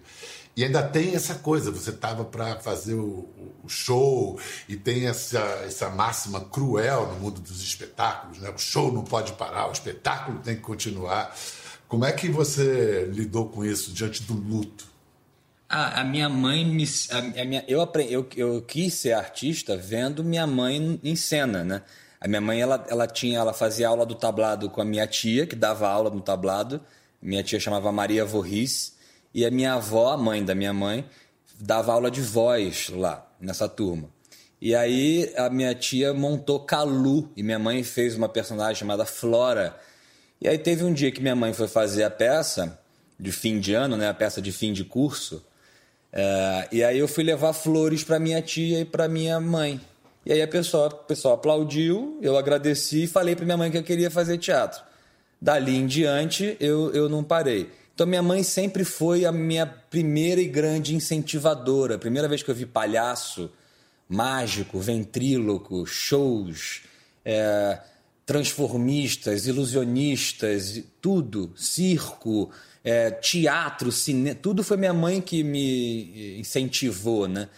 E 0.58 0.64
ainda 0.64 0.82
tem 0.82 1.14
essa 1.14 1.36
coisa, 1.36 1.70
você 1.70 1.90
estava 1.90 2.24
para 2.24 2.56
fazer 2.56 2.94
o, 2.94 3.28
o 3.62 3.68
show 3.68 4.40
e 4.68 4.74
tem 4.74 5.06
essa, 5.06 5.38
essa 5.64 5.88
máxima 5.88 6.40
cruel 6.40 7.06
no 7.06 7.20
mundo 7.20 7.40
dos 7.40 7.62
espetáculos, 7.62 8.40
né? 8.40 8.50
O 8.50 8.58
show 8.58 8.92
não 8.92 9.04
pode 9.04 9.34
parar, 9.34 9.68
o 9.68 9.72
espetáculo 9.72 10.40
tem 10.40 10.56
que 10.56 10.60
continuar. 10.60 11.32
Como 11.86 12.04
é 12.04 12.10
que 12.10 12.28
você 12.28 13.08
lidou 13.12 13.48
com 13.48 13.64
isso 13.64 13.92
diante 13.92 14.24
do 14.24 14.34
luto? 14.34 14.88
Ah, 15.68 16.00
a 16.00 16.04
minha 16.04 16.28
mãe 16.28 16.64
me. 16.64 16.84
A, 17.12 17.18
a 17.18 17.44
minha, 17.44 17.64
eu, 17.68 17.80
aprendi, 17.80 18.12
eu, 18.12 18.28
eu 18.36 18.60
quis 18.60 18.94
ser 18.94 19.12
artista 19.12 19.76
vendo 19.76 20.24
minha 20.24 20.44
mãe 20.44 20.98
em 21.04 21.14
cena, 21.14 21.62
né? 21.62 21.82
A 22.20 22.26
minha 22.26 22.40
mãe, 22.40 22.60
ela, 22.60 22.84
ela 22.88 23.06
tinha, 23.06 23.38
ela 23.38 23.52
fazia 23.52 23.86
aula 23.86 24.04
do 24.04 24.16
tablado 24.16 24.68
com 24.68 24.80
a 24.80 24.84
minha 24.84 25.06
tia, 25.06 25.46
que 25.46 25.54
dava 25.54 25.88
aula 25.88 26.10
no 26.10 26.20
tablado. 26.20 26.80
Minha 27.22 27.44
tia 27.44 27.60
chamava 27.60 27.92
Maria 27.92 28.24
Vorris. 28.24 28.97
E 29.34 29.44
a 29.44 29.50
minha 29.50 29.74
avó, 29.74 30.12
a 30.12 30.16
mãe 30.16 30.44
da 30.44 30.54
minha 30.54 30.72
mãe, 30.72 31.04
dava 31.60 31.92
aula 31.92 32.10
de 32.10 32.20
voz 32.20 32.88
lá, 32.90 33.26
nessa 33.40 33.68
turma. 33.68 34.08
E 34.60 34.74
aí 34.74 35.32
a 35.36 35.48
minha 35.48 35.74
tia 35.74 36.12
montou 36.12 36.60
Calu, 36.60 37.30
e 37.36 37.42
minha 37.42 37.58
mãe 37.58 37.82
fez 37.82 38.16
uma 38.16 38.28
personagem 38.28 38.74
chamada 38.74 39.04
Flora. 39.04 39.78
E 40.40 40.48
aí 40.48 40.58
teve 40.58 40.84
um 40.84 40.92
dia 40.92 41.12
que 41.12 41.20
minha 41.20 41.36
mãe 41.36 41.52
foi 41.52 41.68
fazer 41.68 42.04
a 42.04 42.10
peça 42.10 42.78
de 43.18 43.32
fim 43.32 43.58
de 43.58 43.74
ano, 43.74 43.96
né, 43.96 44.08
a 44.08 44.14
peça 44.14 44.40
de 44.40 44.52
fim 44.52 44.72
de 44.72 44.84
curso. 44.84 45.44
É, 46.12 46.68
e 46.72 46.84
aí 46.84 46.98
eu 46.98 47.08
fui 47.08 47.22
levar 47.22 47.52
flores 47.52 48.02
para 48.02 48.18
minha 48.18 48.40
tia 48.40 48.80
e 48.80 48.84
para 48.84 49.08
minha 49.08 49.38
mãe. 49.40 49.80
E 50.24 50.32
aí 50.32 50.42
a 50.42 50.48
pessoa, 50.48 50.88
o 50.88 50.90
pessoal 50.90 51.34
aplaudiu, 51.34 52.18
eu 52.20 52.36
agradeci 52.36 53.04
e 53.04 53.06
falei 53.06 53.34
para 53.34 53.44
minha 53.44 53.56
mãe 53.56 53.70
que 53.70 53.78
eu 53.78 53.82
queria 53.82 54.10
fazer 54.10 54.38
teatro. 54.38 54.82
Dali 55.40 55.76
em 55.76 55.86
diante 55.86 56.56
eu, 56.60 56.92
eu 56.92 57.08
não 57.08 57.22
parei. 57.22 57.70
Então 57.98 58.06
minha 58.06 58.22
mãe 58.22 58.44
sempre 58.44 58.84
foi 58.84 59.24
a 59.24 59.32
minha 59.32 59.66
primeira 59.66 60.40
e 60.40 60.46
grande 60.46 60.94
incentivadora. 60.94 61.96
A 61.96 61.98
primeira 61.98 62.28
vez 62.28 62.44
que 62.44 62.48
eu 62.48 62.54
vi 62.54 62.64
palhaço, 62.64 63.50
mágico, 64.08 64.78
ventríloco, 64.78 65.84
shows, 65.84 66.82
é, 67.24 67.80
transformistas, 68.24 69.48
ilusionistas, 69.48 70.80
tudo, 71.00 71.52
circo, 71.56 72.52
é, 72.84 73.10
teatro, 73.10 73.90
cinema, 73.90 74.36
tudo 74.40 74.62
foi 74.62 74.76
minha 74.76 74.94
mãe 74.94 75.20
que 75.20 75.42
me 75.42 76.38
incentivou, 76.38 77.26
né? 77.26 77.48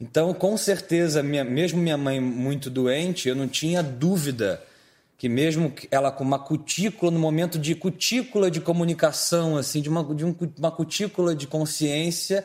Então, 0.00 0.32
com 0.32 0.56
certeza, 0.56 1.20
minha, 1.20 1.42
mesmo 1.42 1.80
minha 1.80 1.98
mãe 1.98 2.20
muito 2.20 2.70
doente, 2.70 3.28
eu 3.28 3.34
não 3.34 3.48
tinha 3.48 3.82
dúvida 3.82 4.62
que 5.20 5.28
mesmo 5.28 5.70
ela 5.90 6.10
com 6.10 6.24
uma 6.24 6.38
cutícula, 6.38 7.12
no 7.12 7.18
momento 7.18 7.58
de 7.58 7.74
cutícula 7.74 8.50
de 8.50 8.58
comunicação, 8.58 9.58
assim, 9.58 9.82
de 9.82 9.88
uma, 9.90 10.02
de 10.14 10.24
um, 10.24 10.34
uma 10.58 10.70
cutícula 10.70 11.34
de 11.34 11.46
consciência, 11.46 12.42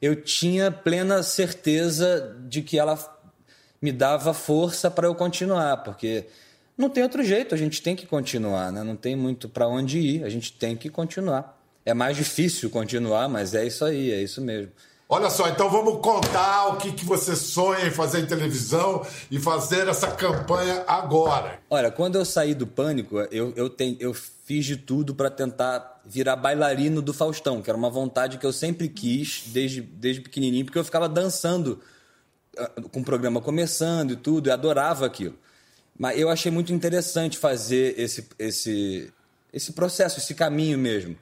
eu 0.00 0.16
tinha 0.16 0.70
plena 0.70 1.22
certeza 1.22 2.34
de 2.48 2.62
que 2.62 2.78
ela 2.78 2.98
me 3.80 3.92
dava 3.92 4.32
força 4.32 4.90
para 4.90 5.06
eu 5.06 5.14
continuar, 5.14 5.76
porque 5.84 6.24
não 6.78 6.88
tem 6.88 7.02
outro 7.02 7.22
jeito, 7.22 7.54
a 7.54 7.58
gente 7.58 7.82
tem 7.82 7.94
que 7.94 8.06
continuar, 8.06 8.72
né? 8.72 8.82
não 8.82 8.96
tem 8.96 9.14
muito 9.14 9.46
para 9.46 9.68
onde 9.68 9.98
ir, 9.98 10.24
a 10.24 10.30
gente 10.30 10.50
tem 10.50 10.74
que 10.74 10.88
continuar. 10.88 11.60
É 11.84 11.92
mais 11.92 12.16
difícil 12.16 12.70
continuar, 12.70 13.28
mas 13.28 13.52
é 13.52 13.66
isso 13.66 13.84
aí, 13.84 14.10
é 14.10 14.22
isso 14.22 14.40
mesmo. 14.40 14.72
Olha 15.06 15.28
só, 15.28 15.48
então 15.48 15.68
vamos 15.68 16.00
contar 16.00 16.68
o 16.68 16.76
que, 16.76 16.90
que 16.90 17.04
você 17.04 17.36
sonha 17.36 17.86
em 17.86 17.90
fazer 17.90 18.20
em 18.20 18.26
televisão 18.26 19.06
e 19.30 19.38
fazer 19.38 19.86
essa 19.86 20.10
campanha 20.10 20.82
agora. 20.86 21.60
Olha, 21.68 21.90
quando 21.90 22.16
eu 22.16 22.24
saí 22.24 22.54
do 22.54 22.66
pânico, 22.66 23.18
eu, 23.30 23.52
eu, 23.54 23.68
ten, 23.68 23.98
eu 24.00 24.14
fiz 24.14 24.64
de 24.64 24.78
tudo 24.78 25.14
para 25.14 25.30
tentar 25.30 26.00
virar 26.06 26.36
bailarino 26.36 27.02
do 27.02 27.12
Faustão, 27.12 27.60
que 27.60 27.68
era 27.68 27.76
uma 27.76 27.90
vontade 27.90 28.38
que 28.38 28.46
eu 28.46 28.52
sempre 28.52 28.88
quis 28.88 29.44
desde, 29.48 29.82
desde 29.82 30.22
pequenininho, 30.22 30.64
porque 30.64 30.78
eu 30.78 30.84
ficava 30.84 31.08
dançando 31.08 31.80
ah, 32.56 32.70
com 32.90 33.00
o 33.00 33.04
programa 33.04 33.42
começando 33.42 34.12
e 34.12 34.16
tudo, 34.16 34.48
eu 34.48 34.54
adorava 34.54 35.04
aquilo. 35.04 35.36
Mas 35.98 36.18
eu 36.18 36.30
achei 36.30 36.50
muito 36.50 36.72
interessante 36.72 37.36
fazer 37.36 37.94
esse, 37.98 38.26
esse, 38.38 39.12
esse 39.52 39.72
processo, 39.72 40.18
esse 40.18 40.34
caminho 40.34 40.78
mesmo. 40.78 41.16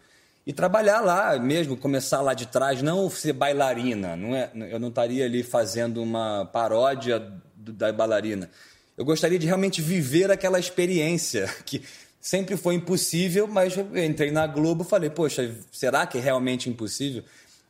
E 0.46 0.52
trabalhar 0.52 1.00
lá 1.00 1.38
mesmo, 1.38 1.76
começar 1.76 2.20
lá 2.20 2.34
de 2.34 2.46
trás, 2.46 2.82
não 2.82 3.08
ser 3.08 3.32
bailarina. 3.32 4.16
Não 4.16 4.34
é, 4.34 4.50
eu 4.70 4.78
não 4.80 4.88
estaria 4.88 5.24
ali 5.24 5.42
fazendo 5.42 6.02
uma 6.02 6.44
paródia 6.46 7.20
do- 7.54 7.72
da 7.72 7.92
bailarina. 7.92 8.50
Eu 8.98 9.04
gostaria 9.04 9.38
de 9.38 9.46
realmente 9.46 9.80
viver 9.80 10.30
aquela 10.32 10.58
experiência 10.58 11.48
que 11.64 11.82
sempre 12.20 12.56
foi 12.56 12.74
impossível, 12.74 13.46
mas 13.46 13.76
eu 13.76 14.04
entrei 14.04 14.30
na 14.32 14.46
Globo 14.46 14.82
e 14.82 14.86
falei, 14.86 15.10
poxa, 15.10 15.54
será 15.70 16.06
que 16.06 16.18
é 16.18 16.20
realmente 16.20 16.68
impossível? 16.68 17.22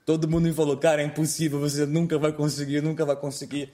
Todo 0.07 0.27
mundo 0.27 0.45
me 0.45 0.53
falou, 0.55 0.77
cara, 0.77 1.03
é 1.03 1.05
impossível, 1.05 1.61
você 1.61 1.87
nunca 1.87 2.19
vai 2.19 2.33
conseguir, 2.33 2.83
nunca 2.83 3.05
vai 3.05 3.17
conseguir. 3.17 3.71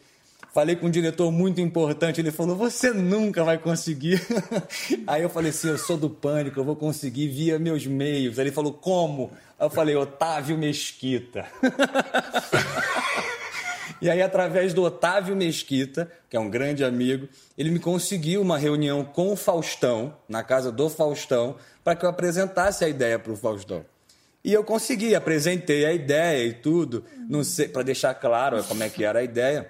Falei 0.52 0.74
com 0.76 0.86
um 0.86 0.90
diretor 0.90 1.30
muito 1.30 1.60
importante, 1.60 2.20
ele 2.20 2.30
falou, 2.30 2.56
você 2.56 2.92
nunca 2.92 3.44
vai 3.44 3.58
conseguir. 3.58 4.20
Aí 5.06 5.22
eu 5.22 5.28
falei 5.28 5.50
assim, 5.50 5.68
eu 5.68 5.78
sou 5.78 5.96
do 5.96 6.08
pânico, 6.08 6.58
eu 6.58 6.64
vou 6.64 6.74
conseguir 6.74 7.28
via 7.28 7.58
meus 7.58 7.86
meios. 7.86 8.38
Aí 8.38 8.46
ele 8.46 8.52
falou, 8.52 8.72
como? 8.72 9.30
Aí 9.58 9.66
eu 9.66 9.70
falei, 9.70 9.94
Otávio 9.94 10.56
Mesquita. 10.56 11.46
E 14.00 14.08
aí, 14.08 14.22
através 14.22 14.72
do 14.72 14.84
Otávio 14.84 15.34
Mesquita, 15.34 16.08
que 16.30 16.36
é 16.36 16.40
um 16.40 16.48
grande 16.48 16.84
amigo, 16.84 17.28
ele 17.56 17.68
me 17.68 17.80
conseguiu 17.80 18.40
uma 18.40 18.56
reunião 18.56 19.04
com 19.04 19.32
o 19.32 19.36
Faustão, 19.36 20.14
na 20.28 20.44
casa 20.44 20.70
do 20.70 20.88
Faustão, 20.88 21.56
para 21.82 21.96
que 21.96 22.04
eu 22.04 22.08
apresentasse 22.08 22.84
a 22.84 22.88
ideia 22.88 23.18
para 23.18 23.32
o 23.32 23.36
Faustão. 23.36 23.84
E 24.44 24.52
eu 24.52 24.62
consegui, 24.62 25.16
apresentei 25.16 25.84
a 25.84 25.92
ideia 25.92 26.46
e 26.46 26.52
tudo, 26.52 27.04
para 27.72 27.82
deixar 27.82 28.14
claro 28.14 28.62
como 28.64 28.84
é 28.84 28.88
que 28.88 29.04
era 29.04 29.18
a 29.18 29.24
ideia, 29.24 29.68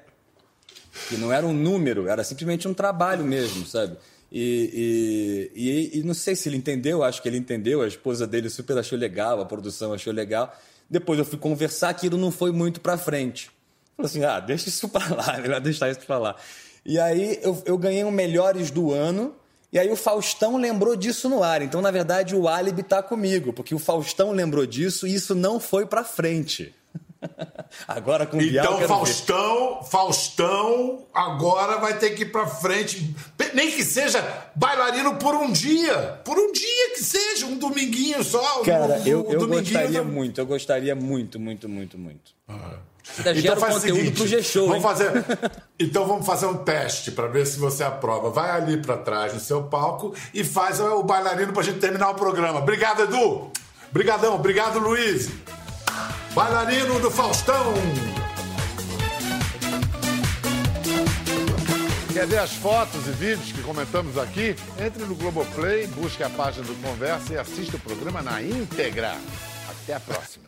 que 1.08 1.16
não 1.16 1.32
era 1.32 1.46
um 1.46 1.52
número, 1.52 2.08
era 2.08 2.24
simplesmente 2.24 2.66
um 2.66 2.74
trabalho 2.74 3.24
mesmo, 3.24 3.66
sabe? 3.66 3.96
E, 4.30 5.50
e, 5.54 5.94
e, 5.94 5.98
e 5.98 6.02
não 6.02 6.14
sei 6.14 6.37
se 6.37 6.48
ele 6.48 6.56
entendeu, 6.56 7.02
acho 7.02 7.22
que 7.22 7.28
ele 7.28 7.38
entendeu, 7.38 7.82
a 7.82 7.88
esposa 7.88 8.26
dele 8.26 8.50
super 8.50 8.76
achou 8.76 8.98
legal, 8.98 9.40
a 9.40 9.46
produção 9.46 9.92
achou 9.92 10.12
legal. 10.12 10.54
Depois 10.88 11.18
eu 11.18 11.24
fui 11.24 11.38
conversar, 11.38 11.90
aquilo 11.90 12.16
não 12.16 12.30
foi 12.30 12.52
muito 12.52 12.80
para 12.80 12.98
frente. 12.98 13.50
Falei 13.96 14.11
assim, 14.11 14.24
ah, 14.24 14.40
deixa 14.40 14.68
isso 14.68 14.88
pra 14.90 15.14
lá, 15.14 15.38
melhor 15.38 15.61
deixar 15.61 15.90
isso 15.90 16.00
pra 16.00 16.18
lá. 16.18 16.37
E 16.84 16.98
aí 16.98 17.38
eu, 17.42 17.62
eu 17.66 17.76
ganhei 17.76 18.04
o 18.04 18.11
Melhores 18.11 18.70
do 18.70 18.92
Ano, 18.92 19.34
e 19.72 19.78
aí 19.78 19.90
o 19.90 19.96
Faustão 19.96 20.56
lembrou 20.56 20.96
disso 20.96 21.28
no 21.28 21.42
ar. 21.42 21.61
Então, 21.61 21.82
na 21.82 21.90
verdade, 21.90 22.34
o 22.34 22.48
álibi 22.48 22.82
tá 22.82 23.02
comigo, 23.02 23.52
porque 23.52 23.74
o 23.74 23.78
Faustão 23.78 24.32
lembrou 24.32 24.64
disso 24.64 25.06
e 25.06 25.14
isso 25.14 25.34
não 25.34 25.61
foi 25.61 25.84
pra 25.84 26.04
frente. 26.04 26.74
Agora 27.87 28.26
com 28.26 28.37
o 28.37 28.40
Bial, 28.40 28.64
eu 28.64 28.70
Então, 28.70 28.78
quero 28.78 28.88
ver. 28.88 28.94
Faustão, 28.94 29.83
Faustão 29.83 31.07
agora 31.12 31.78
vai 31.78 31.98
ter 31.98 32.11
que 32.11 32.22
ir 32.22 32.33
pra 32.33 32.46
frente. 32.46 33.14
Nem 33.54 33.70
que 33.72 33.85
seja 33.85 34.22
bailarino 34.54 35.16
por 35.16 35.35
um 35.35 35.50
dia. 35.50 36.20
Por 36.24 36.38
um 36.38 36.52
dia 36.52 36.90
que 36.94 37.02
seja, 37.02 37.46
um 37.46 37.57
dominguinho 37.59 38.22
só. 38.22 38.62
Cara, 38.62 38.98
um- 39.00 39.07
eu, 39.07 39.26
um 39.28 39.33
eu 39.33 39.46
gostaria 39.48 40.02
da- 40.02 40.04
muito, 40.04 40.40
eu 40.40 40.46
gostaria 40.46 40.94
muito, 40.94 41.38
muito, 41.40 41.68
muito, 41.68 41.98
muito. 41.98 42.33
Ainda 43.16 43.35
gera 43.35 43.38
Então 43.38 43.57
faz 43.57 43.76
o 43.76 43.81
seguinte, 43.81 44.11
pro 44.12 44.26
G-Show, 44.26 44.68
vamos 44.68 44.76
hein? 44.76 44.83
fazer, 44.83 45.24
então 45.81 46.07
vamos 46.07 46.26
fazer 46.26 46.44
um 46.46 46.59
teste 46.59 47.11
para 47.11 47.26
ver 47.26 47.46
se 47.46 47.59
você 47.59 47.83
aprova. 47.83 48.31
Vai 48.31 48.50
ali 48.50 48.76
para 48.76 48.98
trás 48.98 49.33
no 49.33 49.40
seu 49.40 49.62
palco 49.64 50.14
e 50.35 50.44
faz 50.44 50.78
o 50.78 51.02
bailarino 51.02 51.52
pra 51.52 51.62
gente 51.62 51.78
terminar 51.78 52.11
o 52.11 52.14
programa. 52.14 52.59
Obrigado, 52.61 53.02
Edu. 53.02 53.50
Obrigadão, 53.90 54.35
obrigado, 54.35 54.78
Luiz. 54.78 55.31
Bailarino 56.38 57.01
do 57.01 57.11
Faustão. 57.11 57.74
Quer 62.12 62.29
ver 62.29 62.38
as 62.38 62.53
fotos 62.53 63.09
e 63.09 63.11
vídeos 63.11 63.51
que 63.51 63.61
comentamos 63.61 64.16
aqui? 64.16 64.55
Entre 64.79 65.05
no 65.05 65.16
Globoplay, 65.16 65.88
busque 65.88 66.22
a 66.22 66.31
página 66.31 66.64
do 66.64 66.81
Conversa 66.81 67.35
e 67.35 67.38
assista 67.38 67.77
o 67.77 67.81
programa 67.81 68.22
na 68.22 68.40
íntegra. 68.40 69.16
Até 69.68 69.94
a 69.94 69.98
próxima. 69.98 70.47